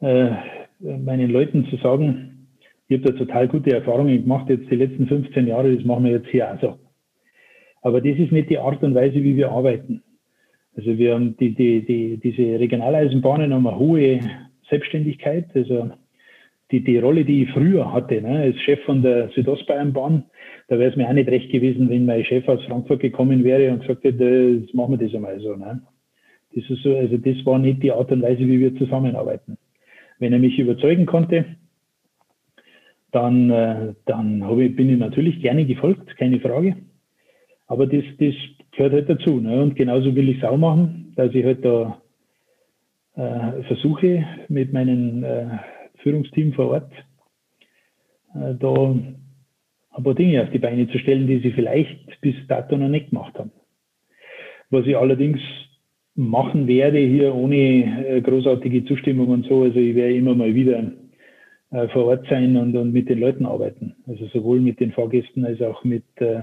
[0.00, 0.30] äh,
[0.78, 2.48] meinen Leuten zu sagen,
[2.88, 6.12] ich habe da total gute Erfahrungen gemacht, jetzt die letzten 15 Jahre, das machen wir
[6.12, 6.78] jetzt hier auch so.
[7.82, 10.02] Aber das ist nicht die Art und Weise, wie wir arbeiten.
[10.76, 14.20] Also wir haben die, die, die, diese Regionaleisenbahnen haben eine hohe
[14.68, 15.46] Selbstständigkeit.
[15.54, 15.90] Also
[16.70, 20.24] die, die Rolle, die ich früher hatte, ne, als Chef von der Südostbayernbahn,
[20.68, 23.72] da wäre es mir auch nicht recht gewesen, wenn mein Chef aus Frankfurt gekommen wäre
[23.72, 24.24] und gesagt hätte,
[24.60, 25.54] jetzt machen wir das einmal so.
[25.54, 25.80] Ne.
[26.56, 29.58] Das ist so, also das war nicht die Art und Weise, wie wir zusammenarbeiten.
[30.18, 31.44] Wenn er mich überzeugen konnte,
[33.12, 36.76] dann, äh, dann ich, bin ich natürlich gerne gefolgt, keine Frage.
[37.66, 38.34] Aber das, das
[38.72, 39.38] gehört halt dazu.
[39.38, 39.62] Ne?
[39.62, 42.00] Und genauso will ich es auch machen, dass ich halt da
[43.16, 45.58] äh, versuche, mit meinem äh,
[45.98, 46.92] Führungsteam vor Ort
[48.34, 52.78] äh, da ein paar Dinge auf die Beine zu stellen, die sie vielleicht bis dato
[52.78, 53.52] noch nicht gemacht haben.
[54.70, 55.40] Was ich allerdings
[56.16, 59.62] machen werde hier ohne äh, großartige Zustimmung und so.
[59.62, 60.92] Also ich werde immer mal wieder
[61.70, 63.94] äh, vor Ort sein und, und mit den Leuten arbeiten.
[64.06, 66.40] Also sowohl mit den Fahrgästen als auch mit, äh,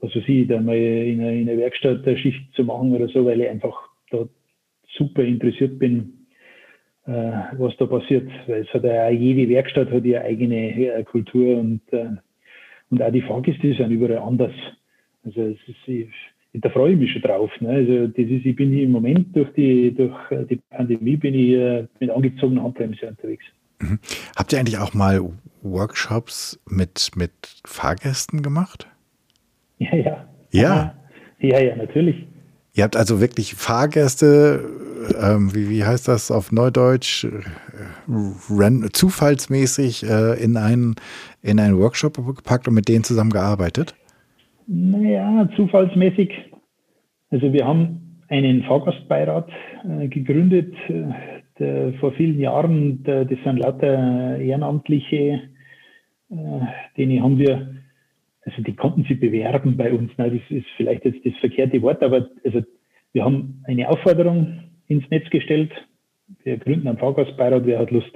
[0.00, 3.24] was weiß ich, da mal in einer, in Werkstatt eine Schicht zu machen oder so,
[3.24, 3.76] weil ich einfach
[4.10, 4.28] da
[4.96, 6.26] super interessiert bin,
[7.06, 8.30] äh, was da passiert.
[8.46, 11.80] Weil es hat ja jede Werkstatt hat ihre eigene Kultur und,
[12.90, 14.52] und auch die Fahrgäste sind überall anders.
[15.24, 16.08] Also es ist, ich,
[16.54, 17.50] da freue ich mich schon drauf.
[17.60, 17.68] Ne?
[17.68, 20.14] Also das ist, ich bin im Moment durch die, durch
[20.50, 23.44] die Pandemie bin ich mit angezogener Handbremse unterwegs.
[23.80, 23.98] Mhm.
[24.36, 25.20] Habt ihr eigentlich auch mal
[25.62, 27.32] Workshops mit, mit
[27.64, 28.86] Fahrgästen gemacht?
[29.78, 30.28] Ja, ja.
[30.50, 30.94] Ja.
[31.40, 32.26] Ja, ja, natürlich.
[32.74, 34.64] Ihr habt also wirklich Fahrgäste,
[35.20, 40.94] ähm, wie, wie heißt das auf Neudeutsch, äh, zufallsmäßig äh, in, einen,
[41.42, 43.94] in einen Workshop gepackt und mit denen zusammengearbeitet?
[44.66, 46.32] Naja, zufallsmäßig.
[47.30, 49.50] Also wir haben einen Fahrgastbeirat
[49.84, 51.04] äh, gegründet, äh,
[51.58, 53.02] der, vor vielen Jahren.
[53.04, 55.42] Der, das sind lauter Ehrenamtliche,
[56.30, 56.60] äh,
[56.96, 57.82] denen haben wir
[58.44, 60.10] also die konnten sich bewerben bei uns.
[60.16, 62.62] Na, das ist vielleicht jetzt das verkehrte Wort, aber also
[63.12, 65.72] wir haben eine Aufforderung ins Netz gestellt.
[66.42, 68.12] Wir gründen einen Fahrgastbeirat, wer hat Lust.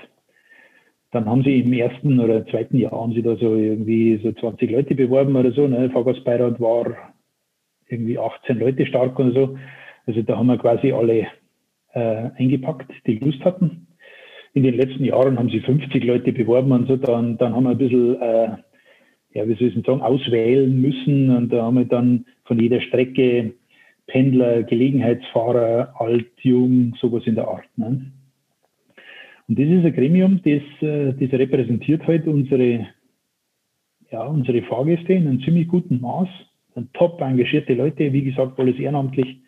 [1.13, 4.71] Dann haben sie im ersten oder zweiten Jahr haben sie da so irgendwie so 20
[4.71, 5.67] Leute beworben oder so.
[5.67, 5.91] Ne?
[5.91, 7.15] Fahrgastbeirat war
[7.89, 9.59] irgendwie 18 Leute stark oder so.
[10.07, 11.29] Also da haben wir quasi alle
[11.93, 13.87] äh, eingepackt, die Lust hatten.
[14.53, 16.97] In den letzten Jahren haben sie 50 Leute beworben und so.
[16.97, 18.49] Dann, dann haben wir ein bisschen äh,
[19.37, 21.31] ja, wie soll ich sagen, auswählen müssen.
[21.31, 23.53] Und da haben wir dann von jeder Strecke
[24.07, 27.67] Pendler, Gelegenheitsfahrer, alt, jung, sowas in der Art.
[27.77, 28.13] Ne?
[29.49, 32.89] Und das ist ein Gremium, das, äh, das repräsentiert halt unsere,
[34.11, 36.29] ja, unsere Fahrgäste in einem ziemlich guten Maß.
[36.75, 39.39] Sind top engagierte Leute, wie gesagt, alles ehrenamtlich.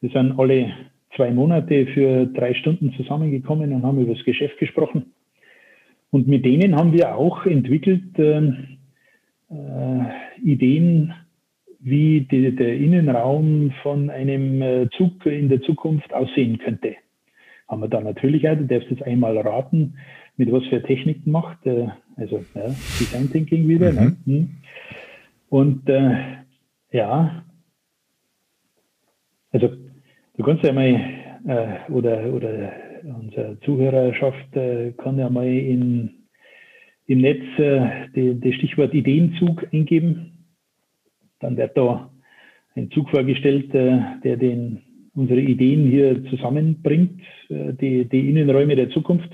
[0.00, 0.72] Wir sind alle
[1.14, 5.12] zwei Monate für drei Stunden zusammengekommen und haben über das Geschäft gesprochen.
[6.10, 8.78] Und mit denen haben wir auch entwickelt, ähm,
[9.50, 11.12] äh, Ideen,
[11.80, 16.96] wie die, der Innenraum von einem äh, Zug in der Zukunft aussehen könnte.
[17.68, 19.98] Haben wir da natürlich auch, du darfst jetzt einmal raten,
[20.36, 22.68] mit was für Techniken macht, äh, also ja,
[23.00, 23.92] Design Thinking wieder.
[23.92, 24.16] Ne?
[24.24, 24.34] Mhm.
[24.34, 24.48] Ne?
[25.48, 26.14] Und äh,
[26.92, 27.44] ja,
[29.50, 29.68] also
[30.36, 31.00] du kannst ja mal,
[31.46, 32.72] äh, oder, oder
[33.04, 36.26] unsere Zuhörerschaft äh, kann ja mal in
[37.06, 40.46] im Netz äh, das Stichwort Ideenzug eingeben.
[41.40, 42.10] Dann wird da
[42.74, 44.82] ein Zug vorgestellt, äh, der den,
[45.16, 49.30] unsere Ideen hier zusammenbringt, äh, die, die Innenräume der Zukunft.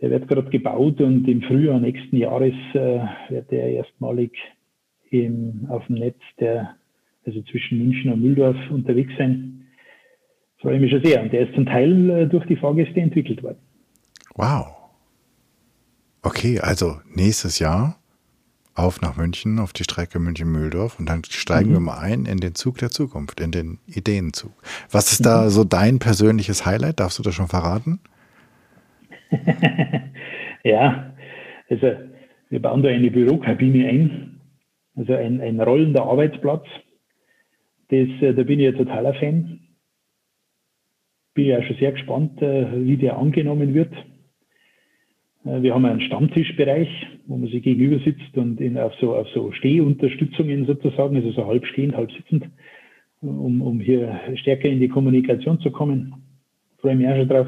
[0.00, 3.00] Der wird gerade gebaut und im Frühjahr nächsten Jahres äh,
[3.30, 4.32] wird der erstmalig
[5.10, 6.76] im, auf dem Netz der,
[7.24, 9.66] also zwischen München und Mühldorf unterwegs sein.
[10.58, 11.22] Freue ich mich schon sehr.
[11.22, 13.58] Und der ist zum Teil äh, durch die Fahrgäste entwickelt worden.
[14.34, 14.66] Wow.
[16.22, 17.98] Okay, also nächstes Jahr
[18.76, 21.74] auf nach München, auf die Strecke München-Mühldorf und dann steigen mhm.
[21.74, 24.52] wir mal ein in den Zug der Zukunft, in den Ideenzug.
[24.90, 25.24] Was ist mhm.
[25.24, 27.00] da so dein persönliches Highlight?
[27.00, 28.00] Darfst du das schon verraten?
[30.62, 31.14] ja,
[31.68, 31.92] also
[32.48, 34.40] wir bauen da eine Bürokabine ein,
[34.94, 36.66] also ein, ein rollender Arbeitsplatz.
[37.88, 39.60] Das, äh, da bin ich ja totaler Fan.
[41.34, 43.92] Bin ja schon sehr gespannt, äh, wie der angenommen wird.
[45.46, 46.88] Äh, wir haben einen Stammtischbereich,
[47.26, 51.46] wo man sich gegenüber sitzt und in, auf, so, auf so Stehunterstützungen sozusagen, also so
[51.46, 52.46] halb stehend, halb sitzend,
[53.20, 56.14] um, um hier stärker in die Kommunikation zu kommen.
[56.78, 57.46] Freue mich auch schon drauf.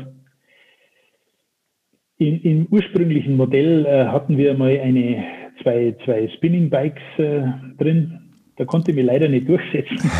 [2.18, 5.24] In, Im ursprünglichen Modell äh, hatten wir mal eine,
[5.62, 7.42] zwei, zwei Spinning Bikes äh,
[7.78, 8.20] drin.
[8.56, 10.10] Da konnte ich mich leider nicht durchsetzen.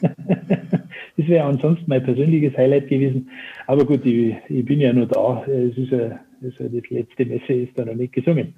[1.20, 3.30] das wäre ansonsten mein persönliches Highlight gewesen.
[3.66, 5.44] Aber gut, ich, ich bin ja nur da.
[5.46, 8.54] Es ist ein also die letzte Messe ist da noch nicht gesungen.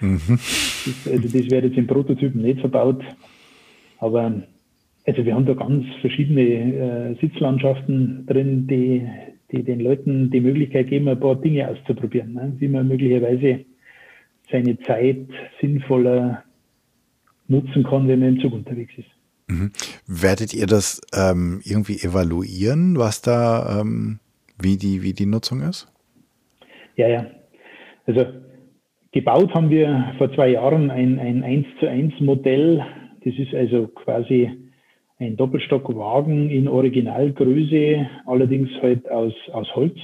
[0.00, 0.20] Mhm.
[0.28, 3.02] Das, also das wird jetzt im Prototypen nicht verbaut.
[3.98, 4.42] Aber
[5.06, 9.06] also wir haben da ganz verschiedene äh, Sitzlandschaften drin, die,
[9.52, 12.52] die den Leuten die Möglichkeit geben, ein paar Dinge auszuprobieren, ne?
[12.58, 13.64] wie man möglicherweise
[14.50, 15.26] seine Zeit
[15.60, 16.44] sinnvoller
[17.48, 19.17] nutzen kann, wenn man im Zug unterwegs ist.
[19.48, 19.72] Mhm.
[20.06, 24.20] Werdet ihr das ähm, irgendwie evaluieren, was da, ähm,
[24.60, 25.88] wie, die, wie die Nutzung ist?
[26.96, 27.26] Ja, ja.
[28.06, 28.26] Also
[29.12, 32.84] gebaut haben wir vor zwei Jahren ein, ein 1 zu 1 Modell.
[33.24, 34.50] Das ist also quasi
[35.18, 39.96] ein Doppelstockwagen in Originalgröße, allerdings halt aus, aus Holz.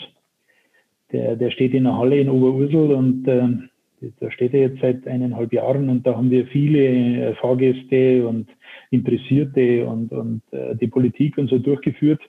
[1.12, 5.06] Der, der steht in der Halle in Oberursel und äh, da steht er jetzt seit
[5.06, 8.48] eineinhalb Jahren und da haben wir viele äh, Fahrgäste und
[8.94, 12.20] Interessierte und, und äh, die Politik und so durchgeführt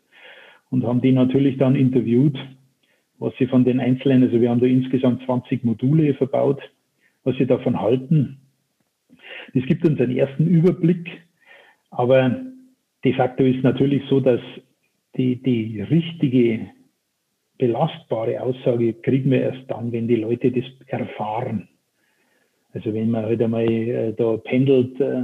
[0.70, 2.38] und haben die natürlich dann interviewt
[3.20, 6.62] was sie von den einzelnen, also wir haben da insgesamt 20 Module verbaut,
[7.24, 8.40] was sie davon halten.
[9.54, 11.10] Das gibt uns einen ersten Überblick,
[11.92, 12.42] aber
[13.04, 14.42] de facto ist natürlich so, dass
[15.16, 16.68] die, die richtige,
[17.58, 21.70] belastbare Aussage kriegen wir erst dann, wenn die Leute das erfahren.
[22.76, 25.24] Also wenn man halt einmal äh, da pendelt äh,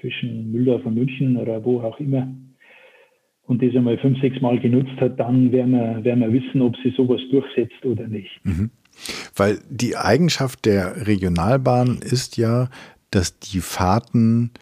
[0.00, 2.28] zwischen Mühldorf und München oder wo auch immer
[3.48, 6.76] und das einmal fünf, sechs Mal genutzt hat, dann werden wir, werden wir wissen, ob
[6.76, 8.30] sie sowas durchsetzt oder nicht.
[8.44, 8.70] Mhm.
[9.34, 12.68] Weil die Eigenschaft der Regionalbahn ist ja,
[13.10, 14.52] dass die Fahrten,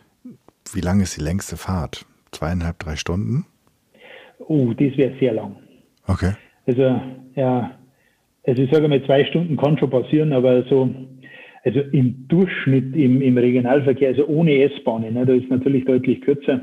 [0.72, 2.06] wie lang ist die längste Fahrt?
[2.32, 3.44] Zweieinhalb, drei Stunden?
[4.38, 5.56] Oh, das wäre sehr lang.
[6.06, 6.32] Okay.
[6.66, 7.00] Also,
[7.36, 7.78] ja,
[8.46, 10.88] also ich sage mal, zwei Stunden kann schon passieren, aber so,
[11.64, 16.62] also im Durchschnitt im, im Regionalverkehr, also ohne S-Bahnen, ne, da ist natürlich deutlich kürzer.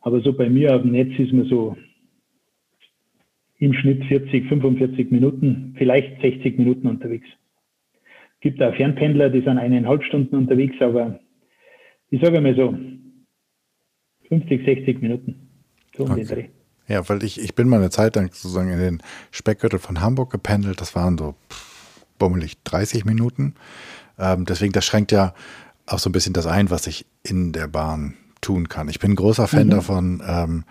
[0.00, 1.76] Aber so bei mir auf dem Netz ist man so
[3.58, 7.26] im Schnitt 40, 45 Minuten, vielleicht 60 Minuten unterwegs.
[8.34, 11.20] Es gibt auch Fernpendler, die sind eineinhalb Stunden unterwegs, aber
[12.08, 12.74] ich sage mal so
[14.28, 15.48] 50, 60 Minuten.
[15.96, 16.20] So um okay.
[16.20, 16.48] den Dreh.
[16.88, 20.30] Ja, weil ich, ich bin mal eine Zeit lang sozusagen in den Speckgürtel von Hamburg
[20.30, 20.80] gependelt.
[20.80, 21.34] Das waren so
[22.18, 23.54] bummelig 30 Minuten.
[24.20, 25.34] Ähm, deswegen, das schränkt ja
[25.86, 28.88] auch so ein bisschen das ein, was ich in der Bahn tun kann.
[28.88, 29.70] Ich bin ein großer Fan mhm.
[29.70, 30.22] davon.
[30.26, 30.64] Ähm,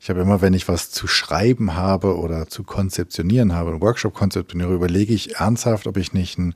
[0.00, 4.14] ich habe immer, wenn ich was zu schreiben habe oder zu konzeptionieren habe, einen Workshop
[4.14, 6.54] konzeptioniere, überlege ich ernsthaft, ob ich nicht ein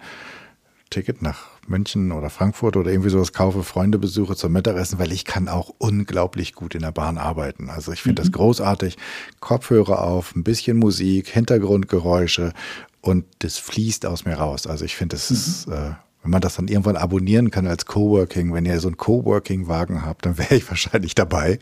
[0.89, 5.25] Ticket nach München oder Frankfurt oder irgendwie sowas kaufe, Freunde besuche zum Mittagessen, weil ich
[5.25, 7.69] kann auch unglaublich gut in der Bahn arbeiten.
[7.69, 8.25] Also ich finde mhm.
[8.25, 8.97] das großartig.
[9.41, 12.53] Kopfhörer auf, ein bisschen Musik, Hintergrundgeräusche
[13.01, 14.67] und das fließt aus mir raus.
[14.67, 15.37] Also ich finde, das mhm.
[15.37, 15.91] ist äh,
[16.25, 20.25] wenn man das dann irgendwann abonnieren kann als Coworking, wenn ihr so einen Coworking-Wagen habt,
[20.25, 21.59] dann wäre ich wahrscheinlich dabei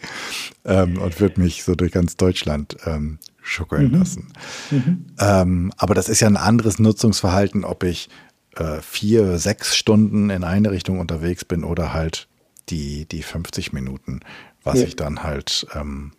[0.64, 3.98] ähm, und würde mich so durch ganz Deutschland ähm, schuckeln mhm.
[3.98, 4.32] lassen.
[4.70, 5.06] Mhm.
[5.18, 8.08] Ähm, aber das ist ja ein anderes Nutzungsverhalten, ob ich
[8.54, 12.28] äh, vier, sechs Stunden in eine Richtung unterwegs bin oder halt
[12.68, 14.20] die, die 50 Minuten,
[14.62, 14.86] was ja.
[14.86, 16.12] ich dann halt ähm,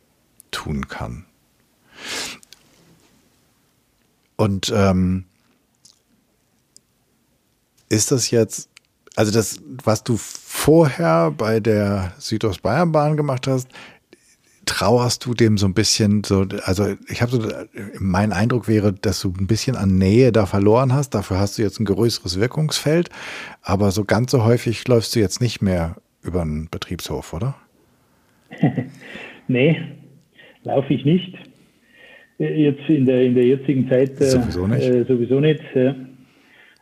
[0.52, 1.26] tun kann.
[4.36, 5.26] Und ähm,
[7.94, 8.70] ist das jetzt,
[9.16, 13.68] also das, was du vorher bei der Südostbayernbahn gemacht hast,
[14.66, 17.42] trauerst du dem so ein bisschen so, also ich habe so,
[18.00, 21.12] mein Eindruck wäre, dass du ein bisschen an Nähe da verloren hast.
[21.12, 23.10] Dafür hast du jetzt ein größeres Wirkungsfeld,
[23.62, 27.56] aber so ganz so häufig läufst du jetzt nicht mehr über einen Betriebshof, oder?
[29.48, 29.80] nee,
[30.64, 31.36] laufe ich nicht.
[32.40, 34.84] Jetzt in der, in der jetzigen Zeit äh, sowieso nicht.
[34.84, 35.96] Äh, sowieso nicht ja.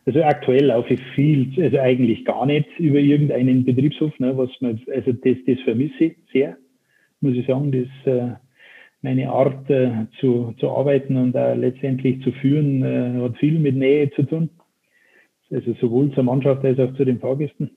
[0.06, 4.82] Also aktuell laufe ich viel, also eigentlich gar nicht über irgendeinen Betriebshof, ne, was man,
[4.93, 6.58] also das, das vermisse ich sehr,
[7.20, 8.36] muss ich sagen, das, äh,
[9.04, 13.76] meine Art äh, zu, zu arbeiten und auch letztendlich zu führen, äh, hat viel mit
[13.76, 14.49] Nähe zu tun.
[15.52, 17.72] Also sowohl zur Mannschaft als auch zu den Fahrgästen.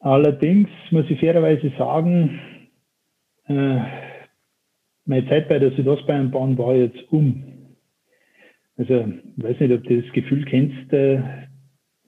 [0.00, 2.40] Allerdings muss ich fairerweise sagen,
[5.06, 7.55] meine Zeit bei der Südostbayernbahn war jetzt um.
[8.78, 9.06] Also,
[9.36, 10.92] ich weiß nicht, ob du das Gefühl kennst.
[10.92, 11.18] Äh,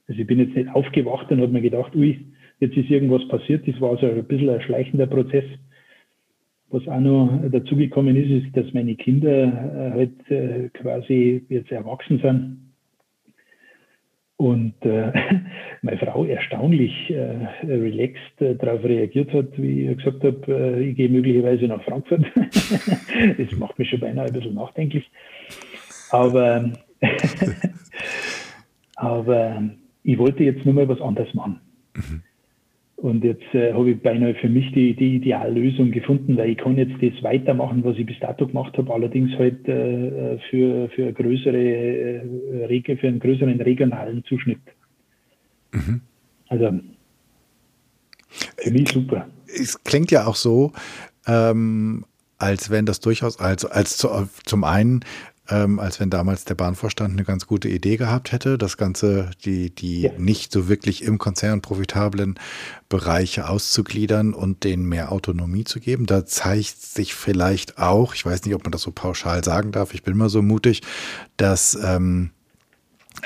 [0.07, 2.19] also, ich bin jetzt nicht aufgewacht und habe mir gedacht, ui,
[2.59, 3.67] jetzt ist irgendwas passiert.
[3.67, 5.45] Das war so ein bisschen ein schleichender Prozess.
[6.71, 12.19] Was auch noch dazugekommen ist, ist, dass meine Kinder äh, halt äh, quasi jetzt erwachsen
[12.19, 12.69] sind.
[14.37, 15.11] Und äh,
[15.81, 21.09] meine Frau erstaunlich äh, relaxed äh, darauf reagiert hat, wie ich gesagt habe, ich gehe
[21.09, 22.23] möglicherweise nach Frankfurt.
[22.35, 25.09] das macht mich schon beinahe ein bisschen nachdenklich.
[26.11, 26.71] Aber,
[28.95, 29.63] aber
[30.03, 31.59] ich wollte jetzt nur mal was anderes machen.
[31.95, 32.21] Mhm.
[32.97, 36.75] Und jetzt äh, habe ich beinahe für mich die, die Ideallösung gefunden, weil ich kann
[36.75, 41.57] jetzt das weitermachen, was ich bis dato gemacht habe, allerdings halt äh, für, für, größere,
[41.57, 44.59] äh, für einen größeren regionalen Zuschnitt.
[45.71, 46.01] Mhm.
[46.49, 46.71] Also
[48.57, 49.27] für mich super.
[49.45, 50.73] Es klingt ja auch so,
[51.25, 52.05] ähm,
[52.37, 54.09] als wenn das durchaus, also als zu,
[54.43, 55.05] zum einen
[55.49, 59.73] ähm, als wenn damals der Bahnvorstand eine ganz gute Idee gehabt hätte, das Ganze, die,
[59.73, 60.11] die ja.
[60.17, 62.39] nicht so wirklich im Konzern profitablen
[62.87, 66.05] Bereiche auszugliedern und denen mehr Autonomie zu geben.
[66.05, 69.93] Da zeigt sich vielleicht auch, ich weiß nicht, ob man das so pauschal sagen darf,
[69.93, 70.81] ich bin mal so mutig,
[71.37, 72.31] dass ähm,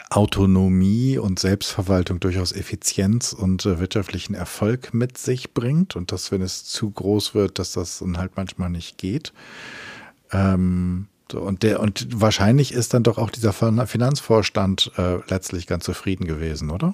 [0.09, 6.41] Autonomie und Selbstverwaltung durchaus Effizienz und äh, wirtschaftlichen Erfolg mit sich bringt und dass, wenn
[6.41, 9.34] es zu groß wird, dass das dann halt manchmal nicht geht.
[10.32, 15.84] Ähm, so, und der, und wahrscheinlich ist dann doch auch dieser Finanzvorstand äh, letztlich ganz
[15.84, 16.94] zufrieden gewesen, oder?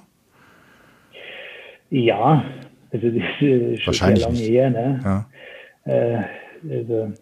[1.90, 2.42] Ja,
[2.90, 4.48] also das ist schon sehr lange nicht.
[4.48, 4.70] her.
[4.70, 5.00] Ne?
[5.04, 5.26] Ja.
[5.84, 6.22] Äh,
[6.70, 7.12] also,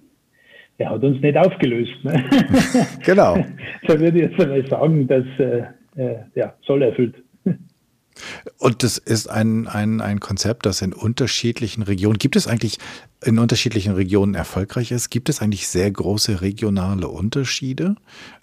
[0.78, 2.04] er hat uns nicht aufgelöst.
[2.04, 2.24] Ne?
[3.04, 3.44] genau.
[3.88, 5.64] da würde ich jetzt einmal sagen, dass äh,
[5.96, 7.16] äh, ja, soll erfüllt.
[8.58, 12.78] Und das ist ein, ein, ein Konzept, das in unterschiedlichen Regionen, gibt es eigentlich
[13.24, 15.10] in unterschiedlichen Regionen erfolgreich ist?
[15.10, 17.96] Gibt es eigentlich sehr große regionale Unterschiede?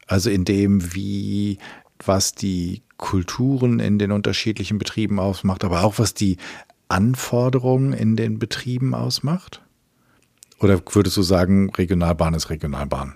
[0.08, 1.58] Also in dem, wie,
[2.04, 6.38] was die Kulturen in den unterschiedlichen Betrieben ausmacht, aber auch was die
[6.88, 9.62] Anforderungen in den Betrieben ausmacht?
[10.60, 13.16] Oder würdest du sagen, Regionalbahn ist Regionalbahn?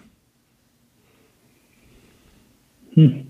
[2.93, 3.28] Hm.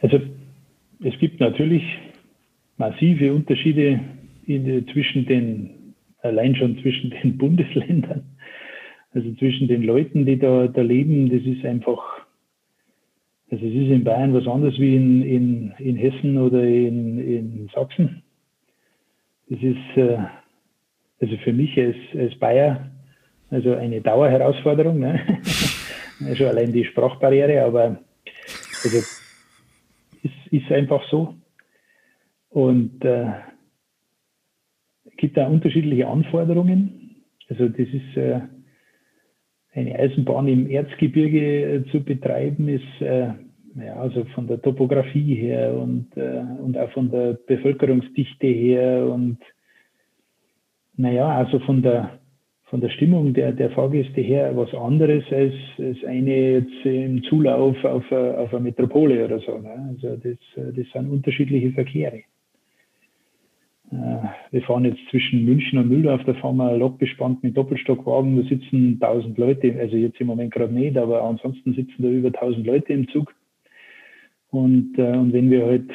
[0.00, 0.20] Also
[1.02, 1.82] es gibt natürlich
[2.76, 4.00] massive Unterschiede
[4.46, 8.24] in, zwischen den, allein schon zwischen den Bundesländern,
[9.12, 11.30] also zwischen den Leuten, die da, da leben.
[11.30, 12.26] Das ist einfach,
[13.50, 17.70] also es ist in Bayern was anderes wie in, in, in Hessen oder in, in
[17.74, 18.22] Sachsen.
[19.48, 20.18] Das ist äh,
[21.20, 22.90] also für mich als, als Bayer
[23.50, 24.98] also eine Dauerherausforderung.
[24.98, 25.20] Ne?
[26.34, 27.98] Schon allein die Sprachbarriere, aber
[28.84, 28.98] also
[30.22, 31.34] ist, ist einfach so.
[32.50, 33.32] Und äh,
[35.16, 37.16] gibt da unterschiedliche Anforderungen.
[37.48, 38.40] Also das ist äh,
[39.72, 43.32] eine Eisenbahn im Erzgebirge äh, zu betreiben, ist äh,
[43.76, 49.38] ja, also von der Topografie her und, äh, und auch von der Bevölkerungsdichte her und
[50.96, 52.18] naja, also von der
[52.66, 57.76] von der Stimmung der, der Fahrgäste her was anderes als, als eine jetzt im Zulauf
[57.84, 59.58] auf, auf eine Metropole oder so.
[59.58, 59.94] Ne?
[59.94, 62.22] Also das, das sind unterschiedliche Verkehre.
[63.92, 68.36] Äh, wir fahren jetzt zwischen München und Mühldorf, da fahren wir Lok bespannt mit Doppelstockwagen,
[68.36, 72.28] da sitzen 1000 Leute, also jetzt im Moment gerade nicht, aber ansonsten sitzen da über
[72.28, 73.32] 1000 Leute im Zug.
[74.50, 75.90] Und, äh, und wenn wir halt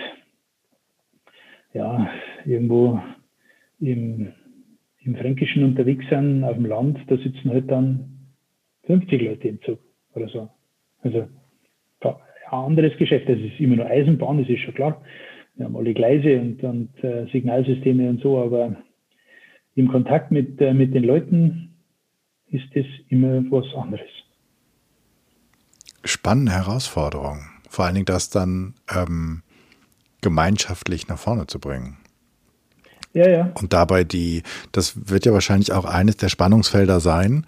[1.74, 2.09] ja,
[2.45, 3.01] irgendwo
[3.80, 4.34] im
[5.03, 8.27] im Fränkischen unterwegs sind, auf dem Land, da sitzen halt dann
[8.85, 9.79] 50 Leute im Zug
[10.13, 10.49] oder so.
[11.01, 11.27] Also
[12.51, 13.29] ein anderes Geschäft.
[13.29, 15.01] Das ist immer nur Eisenbahn, das ist schon klar.
[15.55, 18.75] Wir haben alle Gleise und, und äh, Signalsysteme und so, aber
[19.75, 21.75] im Kontakt mit, äh, mit den Leuten
[22.47, 24.09] ist das immer was anderes.
[26.03, 27.39] Spannende Herausforderung.
[27.69, 29.43] Vor allen Dingen das dann ähm,
[30.21, 31.97] gemeinschaftlich nach vorne zu bringen.
[33.14, 33.51] Ja, ja.
[33.59, 37.45] Und dabei die, das wird ja wahrscheinlich auch eines der Spannungsfelder sein,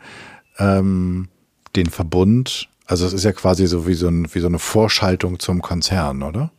[0.59, 1.29] ähm,
[1.75, 5.39] den Verbund, also es ist ja quasi so wie so, ein, wie so eine Vorschaltung
[5.39, 6.51] zum Konzern, oder?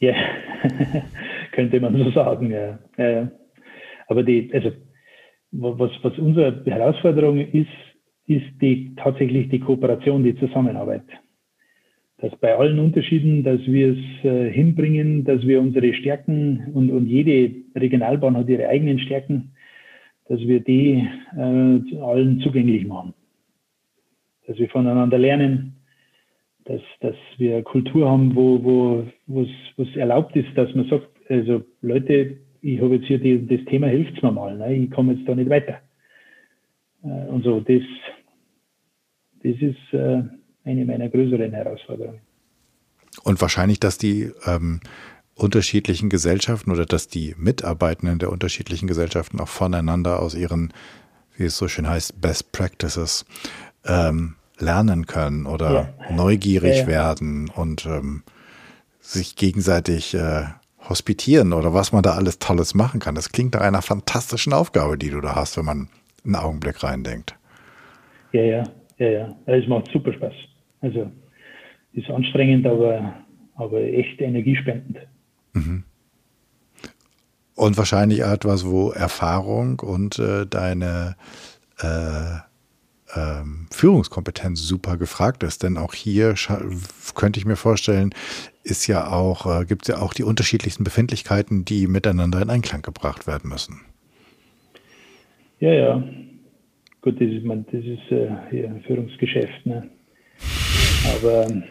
[0.00, 0.14] Ja,
[1.52, 2.78] könnte man so sagen, ja.
[2.96, 3.30] ja, ja.
[4.08, 4.72] Aber die, also
[5.52, 7.68] was, was unsere Herausforderung ist,
[8.26, 11.04] ist die tatsächlich die Kooperation, die Zusammenarbeit
[12.24, 17.06] dass bei allen Unterschieden, dass wir es äh, hinbringen, dass wir unsere Stärken und, und
[17.06, 19.52] jede Regionalbahn hat ihre eigenen Stärken,
[20.28, 21.06] dass wir die
[21.36, 23.12] äh, allen zugänglich machen.
[24.46, 25.76] Dass wir voneinander lernen,
[26.64, 29.42] dass, dass wir Kultur haben, wo, wo
[29.82, 33.88] es erlaubt ist, dass man sagt, also Leute, ich habe jetzt hier die, das Thema,
[33.88, 34.74] hilft mir mal, ne?
[34.74, 35.80] ich komme jetzt da nicht weiter.
[37.02, 37.82] Äh, und so, das,
[39.42, 40.22] das ist äh,
[40.64, 42.20] eine meiner größeren Herausforderungen.
[43.22, 44.80] Und wahrscheinlich, dass die ähm,
[45.34, 50.72] unterschiedlichen Gesellschaften oder dass die Mitarbeitenden der unterschiedlichen Gesellschaften auch voneinander aus ihren,
[51.36, 53.24] wie es so schön heißt, Best Practices
[53.84, 56.14] ähm, lernen können oder ja.
[56.14, 56.86] neugierig ja, ja.
[56.86, 58.22] werden und ähm,
[59.00, 60.44] sich gegenseitig äh,
[60.88, 63.14] hospitieren oder was man da alles Tolles machen kann.
[63.14, 65.88] Das klingt nach einer fantastischen Aufgabe, die du da hast, wenn man
[66.24, 67.36] einen Augenblick reindenkt.
[68.32, 68.64] Ja, ja,
[68.98, 69.36] ja, ja.
[69.46, 70.32] Es macht super Spaß.
[70.84, 71.10] Also
[71.94, 73.14] ist anstrengend, aber,
[73.54, 74.98] aber echt energiespendend.
[75.54, 75.84] Mhm.
[77.54, 81.16] Und wahrscheinlich etwas, wo Erfahrung und äh, deine
[81.80, 82.38] äh,
[83.16, 85.62] ähm, Führungskompetenz super gefragt ist.
[85.62, 86.34] Denn auch hier
[87.14, 88.10] könnte ich mir vorstellen,
[88.62, 92.82] ist ja auch, äh, gibt es ja auch die unterschiedlichsten Befindlichkeiten, die miteinander in Einklang
[92.82, 93.80] gebracht werden müssen.
[95.60, 96.02] Ja, ja.
[97.00, 99.64] Gut, das ist, man, das ist äh, hier Führungsgeschäft.
[99.64, 99.88] Ne?
[101.04, 101.62] Aber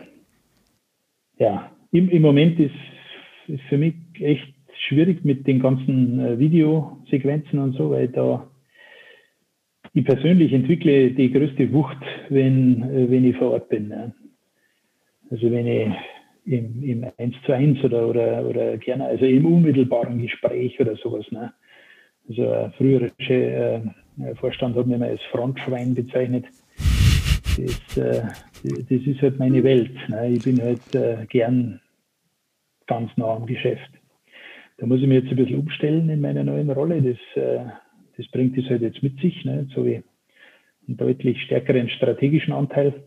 [1.39, 2.71] ja, im, im Moment ist,
[3.47, 4.53] es für mich echt
[4.88, 8.47] schwierig mit den ganzen äh, Videosequenzen und so, weil da
[9.93, 11.97] ich persönlich entwickle die größte Wucht,
[12.29, 13.88] wenn, äh, wenn ich vor Ort bin.
[13.88, 14.13] Ne?
[15.29, 15.91] Also wenn ich
[16.45, 21.25] im, im 1 zu 1 oder, oder, oder gerne, also im unmittelbaren Gespräch oder sowas.
[21.31, 21.51] Ne?
[22.29, 23.81] Also ein früherer äh,
[24.36, 26.45] Vorstand hat mich mal als Frontschwein bezeichnet
[27.57, 28.23] das, äh,
[28.63, 29.95] das ist halt meine Welt.
[30.09, 30.31] Ne?
[30.31, 31.81] Ich bin halt äh, gern
[32.87, 33.89] ganz nah am Geschäft.
[34.77, 37.01] Da muss ich mich jetzt ein bisschen umstellen in meiner neuen Rolle.
[37.01, 37.65] Das, äh,
[38.17, 39.67] das bringt es halt jetzt mit sich, ne?
[39.73, 40.03] so wie
[40.87, 43.03] einen deutlich stärkeren strategischen Anteil.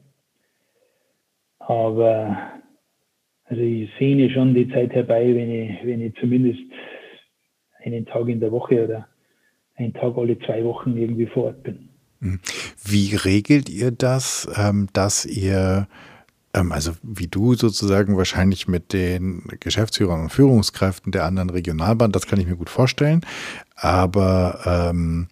[1.59, 2.53] Aber
[3.49, 6.63] Also ich sehne schon die Zeit herbei, wenn ich, wenn ich zumindest
[7.85, 9.09] einen Tag in der Woche oder
[9.77, 11.91] einen Tag alle zwei Wochen irgendwie vor Ort bin.
[12.21, 15.89] Wie regelt ihr das, ähm, dass ihr,
[16.55, 22.27] ähm, also wie du sozusagen wahrscheinlich mit den Geschäftsführern und Führungskräften der anderen Regionalbahn, das
[22.27, 23.21] kann ich mir gut vorstellen,
[23.75, 25.29] aber ähm,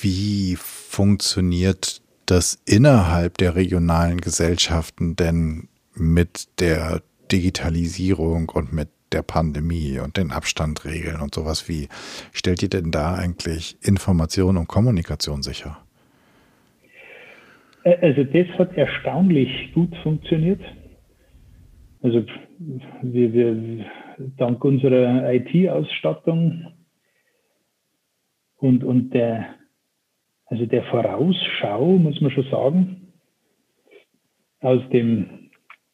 [0.00, 9.98] wie funktioniert das innerhalb der regionalen Gesellschaften denn mit der Digitalisierung und mit der Pandemie
[9.98, 11.88] und den Abstandregeln und sowas wie.
[12.32, 15.78] Stellt ihr denn da eigentlich Information und Kommunikation sicher?
[17.84, 20.60] Also das hat erstaunlich gut funktioniert.
[22.02, 22.24] Also
[23.02, 23.86] wir, wir
[24.36, 26.74] dank unserer IT-Ausstattung
[28.56, 29.54] und, und der,
[30.46, 33.12] also der Vorausschau, muss man schon sagen,
[34.60, 35.37] aus dem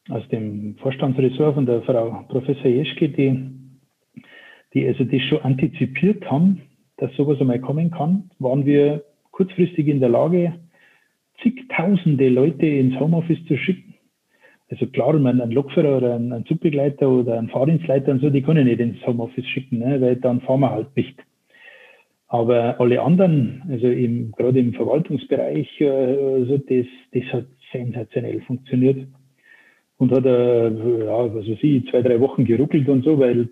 [0.09, 3.49] aus dem Vorstandsressort von der Frau Professor Jeschke, die,
[4.73, 6.61] die also das schon antizipiert haben,
[6.97, 10.53] dass sowas einmal kommen kann, waren wir kurzfristig in der Lage,
[11.41, 13.95] zigtausende Leute ins Homeoffice zu schicken.
[14.69, 18.65] Also klar, man einen Lokführer oder einen, Zugbegleiter oder einen Fahrdienstleiter und so, die können
[18.65, 21.19] nicht ins Homeoffice schicken, ne, weil dann fahren wir halt nicht.
[22.27, 29.07] Aber alle anderen, also im, gerade im Verwaltungsbereich, äh, also das, das hat sensationell funktioniert
[29.97, 33.49] und hat, äh, ja, was weiß ich, zwei, drei Wochen geruckelt und so, weil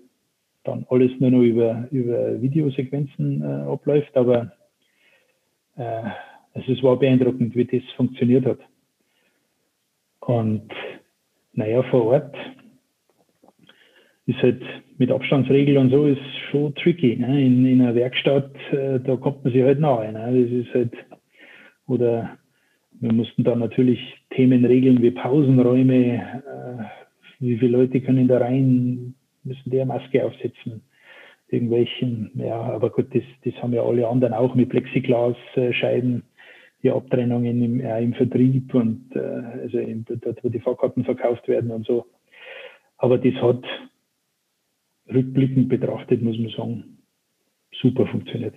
[0.64, 4.16] dann alles nur noch über, über Videosequenzen äh, abläuft.
[4.16, 4.52] Aber
[5.76, 6.02] äh,
[6.54, 8.58] also es war beeindruckend, wie das funktioniert hat.
[10.20, 10.70] Und
[11.52, 12.34] naja, vor Ort
[14.26, 14.62] ist halt
[14.96, 16.20] mit Abstandsregeln und so ist
[16.50, 17.16] schon tricky.
[17.16, 17.44] Ne?
[17.44, 20.12] In, in einer Werkstatt, äh, da kommt man sich halt nahe.
[20.12, 20.42] Ne?
[20.42, 20.92] Das ist halt,
[21.86, 22.38] oder
[23.00, 24.00] wir mussten dann natürlich
[24.34, 26.84] Themen regeln wie Pausenräume, äh,
[27.40, 29.14] wie viele Leute können da rein,
[29.44, 30.82] müssen eine Maske aufsetzen,
[31.48, 36.22] irgendwelchen, ja, aber gut, das, das haben ja alle anderen auch mit Plexiglasscheiben,
[36.82, 39.18] die Abtrennungen im, äh, im Vertrieb und äh,
[39.62, 42.06] also in, dort, wo die Fahrkarten verkauft werden und so.
[42.98, 43.64] Aber das hat
[45.12, 46.98] rückblickend betrachtet, muss man sagen,
[47.80, 48.54] super funktioniert.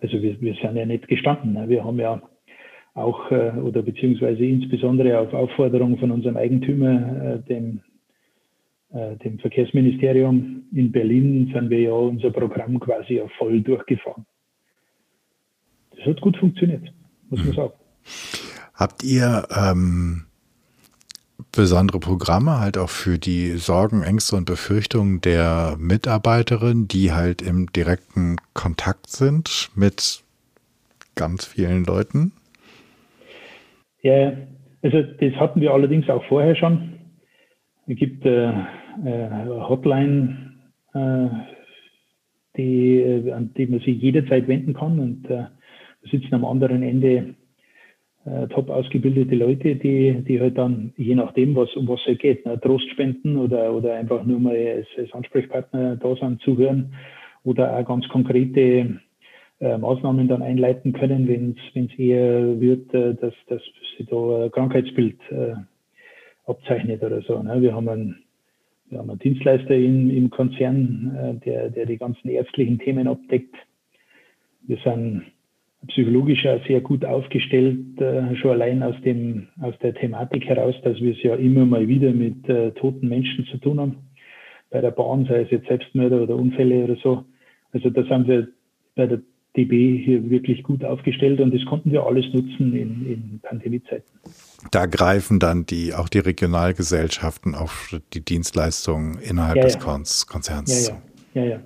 [0.00, 1.54] Also wir, wir sind ja nicht gestanden.
[1.54, 1.68] Ne?
[1.68, 2.22] Wir haben ja
[2.96, 7.80] auch äh, oder beziehungsweise insbesondere auf Aufforderung von unserem Eigentümer, äh, dem,
[8.90, 14.24] äh, dem Verkehrsministerium in Berlin, sind wir ja unser Programm quasi ja voll durchgefahren.
[15.94, 16.92] Das hat gut funktioniert,
[17.28, 17.54] muss man mhm.
[17.54, 17.72] sagen.
[18.74, 20.24] Habt ihr ähm,
[21.52, 27.70] besondere Programme halt auch für die Sorgen, Ängste und Befürchtungen der Mitarbeiterin, die halt im
[27.72, 30.22] direkten Kontakt sind mit
[31.14, 32.32] ganz vielen Leuten?
[34.06, 34.34] Ja,
[34.82, 36.92] also das hatten wir allerdings auch vorher schon.
[37.88, 40.52] Es gibt äh, äh, Hotline,
[40.94, 41.26] äh,
[42.56, 45.00] die, äh, an die man sich jederzeit wenden kann.
[45.00, 45.50] Und da
[46.08, 47.34] sitzen am anderen Ende
[48.50, 52.60] top ausgebildete Leute, die, die halt dann, je nachdem, was, um was es geht, ne,
[52.60, 56.92] Trost spenden oder, oder einfach nur mal als, als Ansprechpartner da sind, zuhören
[57.44, 58.98] oder auch ganz konkrete
[59.60, 63.62] äh, Maßnahmen dann einleiten können, wenn es eher wird, äh, dass, dass
[63.96, 65.54] sich da ein Krankheitsbild äh,
[66.46, 67.42] abzeichnet oder so.
[67.42, 67.60] Ne?
[67.62, 68.24] Wir haben einen,
[68.88, 73.54] wir haben einen Dienstleister in, im Konzern, äh, der, der die ganzen ärztlichen Themen abdeckt.
[74.66, 75.24] Wir sind
[75.88, 81.00] psychologisch auch sehr gut aufgestellt, äh, schon allein aus, dem, aus der Thematik heraus, dass
[81.00, 83.96] wir es ja immer mal wieder mit äh, toten Menschen zu tun haben.
[84.70, 87.24] Bei der Bahn, sei es jetzt Selbstmörder oder Unfälle oder so.
[87.72, 88.48] Also da sind wir
[88.96, 89.20] bei der
[89.56, 94.04] DB hier wirklich gut aufgestellt und das konnten wir alles nutzen in, in Pandemiezeiten.
[94.70, 99.80] Da greifen dann die, auch die Regionalgesellschaften auf die Dienstleistungen innerhalb ja, des ja.
[100.26, 100.88] Konzerns.
[100.88, 100.96] Ja,
[101.34, 101.60] ja, ja,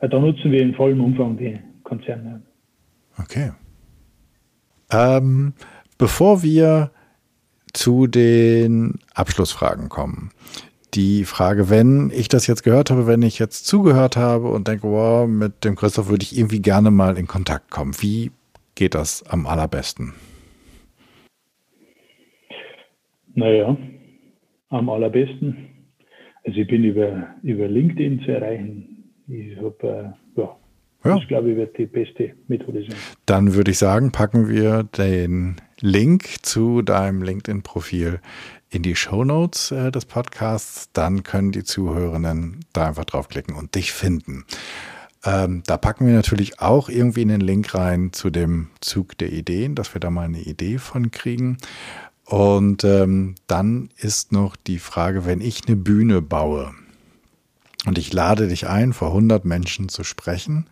[0.00, 0.08] ja.
[0.08, 2.42] Da nutzen wir in vollem Umfang die Konzerne.
[3.18, 3.52] Okay.
[4.90, 5.54] Ähm,
[5.98, 6.92] bevor wir
[7.72, 10.30] zu den Abschlussfragen kommen,
[10.94, 14.84] die Frage, wenn ich das jetzt gehört habe, wenn ich jetzt zugehört habe und denke,
[14.84, 17.94] wow, mit dem Christoph würde ich irgendwie gerne mal in Kontakt kommen.
[18.00, 18.30] Wie
[18.74, 20.14] geht das am allerbesten?
[23.34, 23.76] Naja,
[24.70, 25.68] am allerbesten.
[26.44, 29.12] Also ich bin über, über LinkedIn zu erreichen.
[29.28, 30.56] Ich habe, äh, ja,
[31.04, 31.16] ja.
[31.16, 32.96] Das, glaube ich, wird die beste Methode sein.
[33.26, 38.20] Dann würde ich sagen, packen wir den Link zu deinem LinkedIn-Profil
[38.70, 40.90] in die Show Notes äh, des Podcasts.
[40.92, 44.44] Dann können die Zuhörenden da einfach draufklicken und dich finden.
[45.24, 49.74] Ähm, da packen wir natürlich auch irgendwie einen Link rein zu dem Zug der Ideen,
[49.74, 51.58] dass wir da mal eine Idee von kriegen.
[52.24, 56.74] Und ähm, dann ist noch die Frage, wenn ich eine Bühne baue
[57.86, 60.68] und ich lade dich ein, vor 100 Menschen zu sprechen,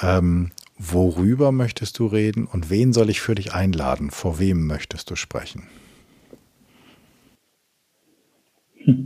[0.00, 4.10] ähm, worüber möchtest du reden und wen soll ich für dich einladen?
[4.10, 5.66] Vor wem möchtest du sprechen?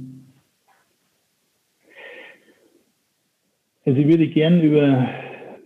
[3.87, 5.09] Also ich würde gern über,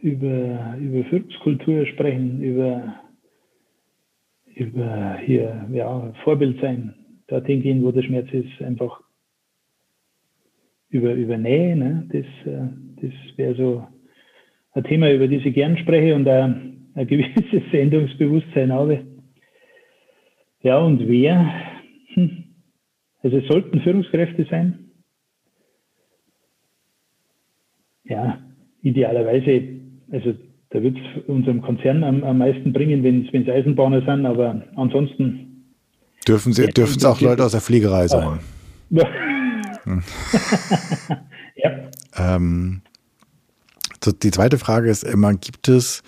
[0.00, 2.94] über, über Führungskultur sprechen, über
[4.54, 6.94] über hier ja, Vorbild sein,
[7.26, 9.00] dorthin gehen, wo der Schmerz ist, einfach
[10.90, 11.76] über, über Nähe.
[11.76, 12.08] Ne?
[12.10, 12.68] Das, äh,
[13.02, 13.86] das wäre so
[14.72, 19.04] ein Thema, über das ich gern spreche und ein, ein gewisses Sendungsbewusstsein habe.
[20.62, 21.52] Ja, und wer?
[22.14, 22.43] Hm.
[23.24, 24.90] Also es sollten Führungskräfte sein.
[28.04, 28.38] Ja,
[28.82, 29.80] idealerweise,
[30.12, 30.34] also
[30.68, 35.72] da wird es unserem Konzern am, am meisten bringen, wenn es Eisenbahner sind, aber ansonsten.
[36.28, 38.40] Dürfen Sie, dürfen es auch Leute aus der Fliegerei sein?
[38.90, 39.08] Ja.
[39.84, 40.02] Hm.
[41.56, 41.90] ja.
[42.18, 42.82] Ähm,
[44.02, 46.02] so die zweite Frage ist immer, gibt es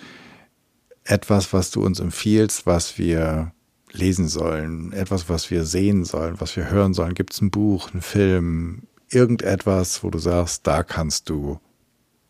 [1.03, 3.53] etwas, was du uns empfiehlst, was wir
[3.91, 7.13] lesen sollen, etwas, was wir sehen sollen, was wir hören sollen?
[7.13, 11.59] Gibt es ein Buch, einen Film, irgendetwas, wo du sagst, da kannst du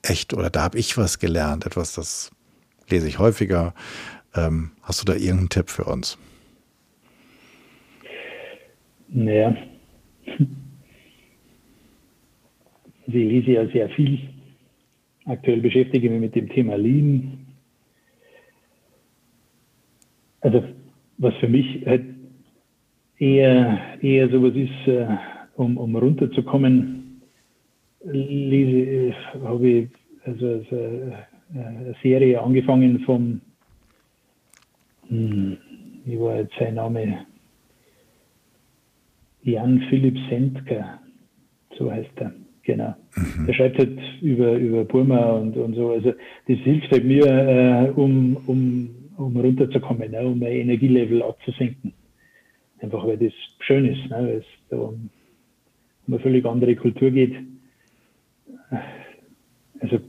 [0.04, 2.32] echt oder da habe ich was gelernt, etwas, das
[2.90, 3.74] lese ich häufiger.
[4.36, 6.18] Ähm, hast du da irgendeinen Tipp für uns?
[9.10, 9.56] Naja,
[13.08, 14.20] also ich lese ja sehr viel.
[15.26, 17.46] Aktuell beschäftige ich mich mit dem Thema Lean.
[20.42, 20.64] Also
[21.18, 22.06] was für mich halt
[23.18, 25.08] eher, eher sowas ist, äh,
[25.56, 27.22] um, um runterzukommen,
[28.04, 29.14] lese,
[29.44, 29.90] habe ich
[30.26, 31.12] also, also äh,
[31.54, 33.42] eine Serie angefangen vom,
[35.08, 35.58] hm,
[36.06, 37.26] wie war jetzt sein Name?
[39.44, 41.00] Jan Philipp Sendker,
[41.78, 42.96] so heißt er, genau.
[43.16, 43.46] Mhm.
[43.46, 45.92] Der schreibt halt über, über Burma und, und so.
[45.92, 46.14] Also
[46.48, 51.94] das hilft halt mir, äh, um, um, um runterzukommen, ne, um mein Energielevel abzusenken.
[52.80, 55.10] Einfach weil das schön ist, ne, weil es da um,
[56.08, 57.36] um eine völlig andere Kultur geht
[59.80, 60.00] also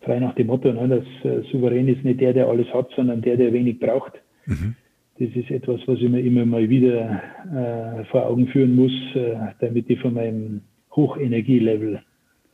[0.00, 3.22] frei nach dem Motto, ne, dass äh, souverän ist nicht der, der alles hat, sondern
[3.22, 4.12] der, der wenig braucht.
[4.46, 4.74] Mhm.
[5.18, 9.36] Das ist etwas, was ich mir immer mal wieder äh, vor Augen führen muss, äh,
[9.60, 10.62] damit ich von meinem
[10.94, 12.02] Hochenergielevel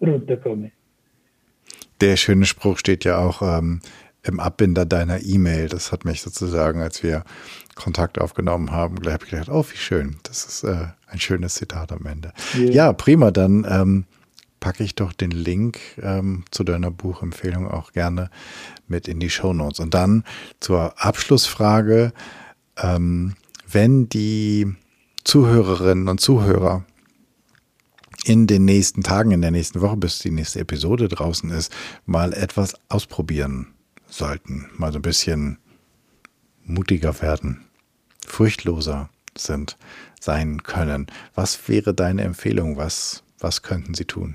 [0.00, 0.72] runterkomme.
[2.00, 3.80] Der schöne Spruch steht ja auch ähm,
[4.28, 5.68] im Abbinder deiner E-Mail.
[5.68, 7.24] Das hat mich sozusagen, als wir
[7.74, 10.16] Kontakt aufgenommen haben, gleich habe ich gedacht, oh, wie schön.
[10.22, 12.32] Das ist äh, ein schönes Zitat am Ende.
[12.54, 12.70] Yeah.
[12.70, 13.30] Ja, prima.
[13.30, 14.04] Dann ähm,
[14.60, 18.30] packe ich doch den Link ähm, zu deiner Buchempfehlung auch gerne
[18.86, 19.80] mit in die Show Notes.
[19.80, 20.24] Und dann
[20.60, 22.12] zur Abschlussfrage,
[22.76, 23.34] ähm,
[23.70, 24.74] wenn die
[25.24, 26.84] Zuhörerinnen und Zuhörer
[28.24, 31.72] in den nächsten Tagen, in der nächsten Woche, bis die nächste Episode draußen ist,
[32.04, 33.68] mal etwas ausprobieren
[34.08, 35.58] sollten, mal so ein bisschen
[36.64, 37.64] mutiger werden,
[38.26, 39.76] furchtloser sind,
[40.20, 41.06] sein können.
[41.34, 42.76] Was wäre deine Empfehlung?
[42.76, 44.34] Was, was könnten sie tun?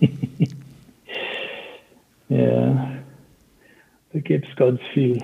[2.28, 2.98] ja,
[4.12, 5.18] da gibt es ganz viel.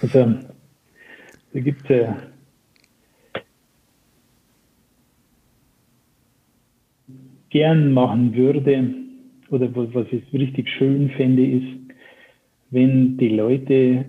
[0.00, 0.34] Also,
[1.52, 2.16] da gibt es ja
[7.50, 8.62] gern machen würde
[9.52, 11.94] oder was ich richtig schön fände, ist,
[12.70, 14.06] wenn die Leute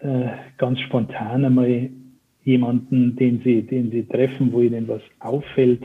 [0.00, 1.90] äh, ganz spontan einmal
[2.42, 5.82] jemanden, den sie, den sie treffen, wo ihnen was auffällt,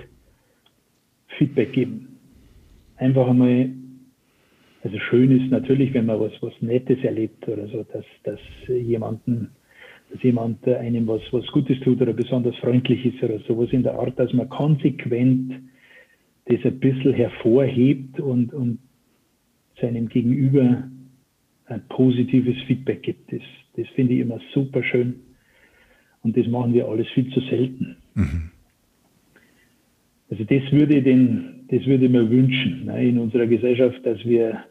[1.38, 2.18] Feedback geben.
[2.96, 3.72] Einfach einmal,
[4.84, 9.52] also schön ist natürlich, wenn man was, was Nettes erlebt oder so, dass, dass jemanden,
[10.12, 14.00] dass jemand einem was, was Gutes tut oder besonders freundlich ist oder sowas in der
[14.00, 15.54] Art, dass man konsequent
[16.50, 18.80] das ein bisschen hervorhebt und, und
[19.80, 20.84] seinem Gegenüber
[21.66, 23.32] ein positives Feedback gibt.
[23.32, 23.42] Das,
[23.78, 25.20] das finde ich immer super schön.
[26.24, 27.98] Und das machen wir alles viel zu selten.
[28.16, 28.50] Mhm.
[30.32, 34.64] Also das würde den, das würde ich mir wünschen ne, in unserer Gesellschaft, dass wir,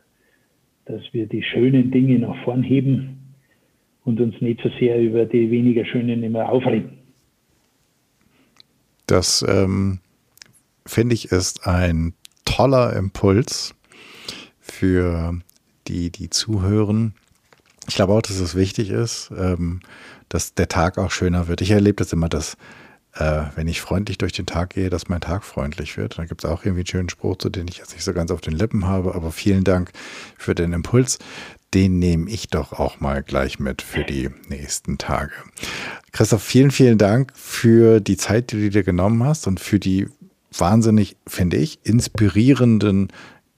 [0.84, 3.18] dass wir die schönen Dinge nach vorn heben
[4.04, 6.98] und uns nicht so sehr über die weniger schönen immer aufregen.
[9.06, 10.00] Das ähm,
[10.88, 13.74] finde ich ist ein toller Impuls
[14.60, 15.38] für
[15.86, 17.14] die, die zuhören.
[17.88, 19.80] Ich glaube auch, dass es wichtig ist, ähm,
[20.28, 21.60] dass der Tag auch schöner wird.
[21.60, 22.56] Ich erlebe das immer, dass
[23.14, 26.18] äh, wenn ich freundlich durch den Tag gehe, dass mein Tag freundlich wird.
[26.18, 28.30] Da gibt es auch irgendwie einen schönen Spruch, zu dem ich jetzt nicht so ganz
[28.30, 29.90] auf den Lippen habe, aber vielen Dank
[30.36, 31.18] für den Impuls.
[31.74, 35.32] den nehme ich doch auch mal gleich mit für die nächsten Tage.
[36.12, 40.08] Christoph, vielen, vielen Dank für die Zeit, die du dir genommen hast und für die
[40.56, 43.08] wahnsinnig, finde ich, inspirierenden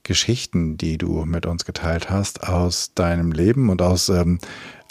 [0.03, 4.39] Geschichten, die du mit uns geteilt hast aus deinem Leben und aus, ähm,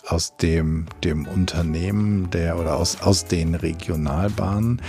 [0.07, 4.81] aus dem, dem Unternehmen der oder aus, aus den Regionalbahnen,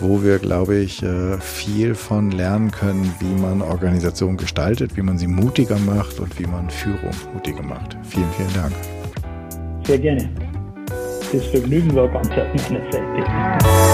[0.00, 5.18] wo wir, glaube ich, äh, viel von lernen können, wie man Organisation gestaltet, wie man
[5.18, 7.96] sie mutiger macht und wie man Führung mutiger macht.
[8.02, 8.74] Vielen, vielen Dank.
[9.86, 10.28] Sehr gerne.
[11.32, 13.85] Das Vergnügen war ganz auf meiner Seite.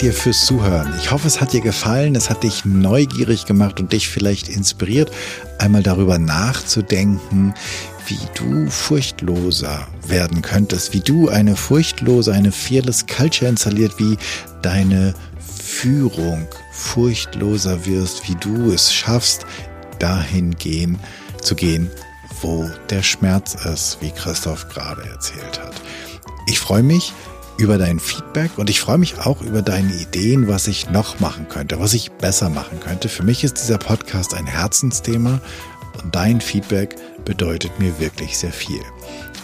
[0.00, 0.94] Dir fürs Zuhören.
[0.98, 5.10] Ich hoffe, es hat dir gefallen, es hat dich neugierig gemacht und dich vielleicht inspiriert,
[5.58, 7.52] einmal darüber nachzudenken,
[8.06, 14.16] wie du furchtloser werden könntest, wie du eine furchtlose, eine fearless Culture installiert, wie
[14.62, 15.14] deine
[15.62, 19.44] Führung furchtloser wirst, wie du es schaffst,
[19.98, 20.98] dahin gehen,
[21.42, 21.90] zu gehen,
[22.40, 25.74] wo der Schmerz ist, wie Christoph gerade erzählt hat.
[26.46, 27.12] Ich freue mich
[27.60, 31.48] über dein Feedback und ich freue mich auch über deine Ideen, was ich noch machen
[31.48, 33.08] könnte, was ich besser machen könnte.
[33.08, 35.40] Für mich ist dieser Podcast ein Herzensthema
[36.02, 38.80] und dein Feedback bedeutet mir wirklich sehr viel.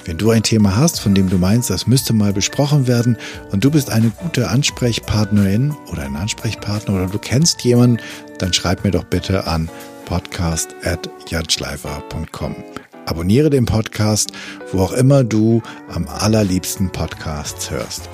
[0.07, 3.19] Wenn du ein Thema hast, von dem du meinst, das müsste mal besprochen werden
[3.51, 7.99] und du bist eine gute Ansprechpartnerin oder ein Ansprechpartner oder du kennst jemanden,
[8.39, 9.69] dann schreib mir doch bitte an
[10.07, 12.55] podcast.janschleifer.com.
[13.07, 14.33] Abonniere den Podcast,
[14.73, 18.09] wo auch immer du am allerliebsten Podcasts hörst.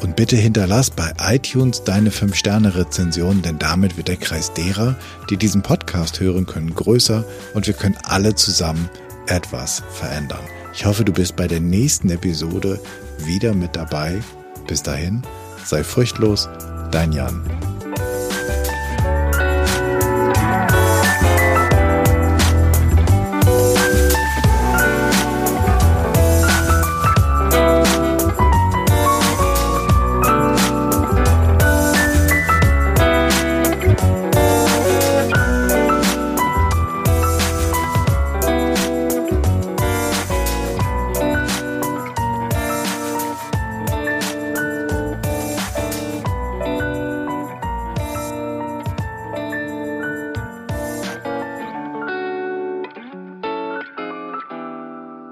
[0.00, 4.96] Und bitte hinterlass bei iTunes deine 5-Sterne-Rezension, denn damit wird der Kreis derer,
[5.28, 8.88] die diesen Podcast hören können, größer und wir können alle zusammen
[9.26, 10.40] etwas verändern.
[10.72, 12.80] Ich hoffe, du bist bei der nächsten Episode
[13.24, 14.20] wieder mit dabei.
[14.66, 15.22] Bis dahin,
[15.64, 16.48] sei furchtlos,
[16.90, 17.77] dein Jan.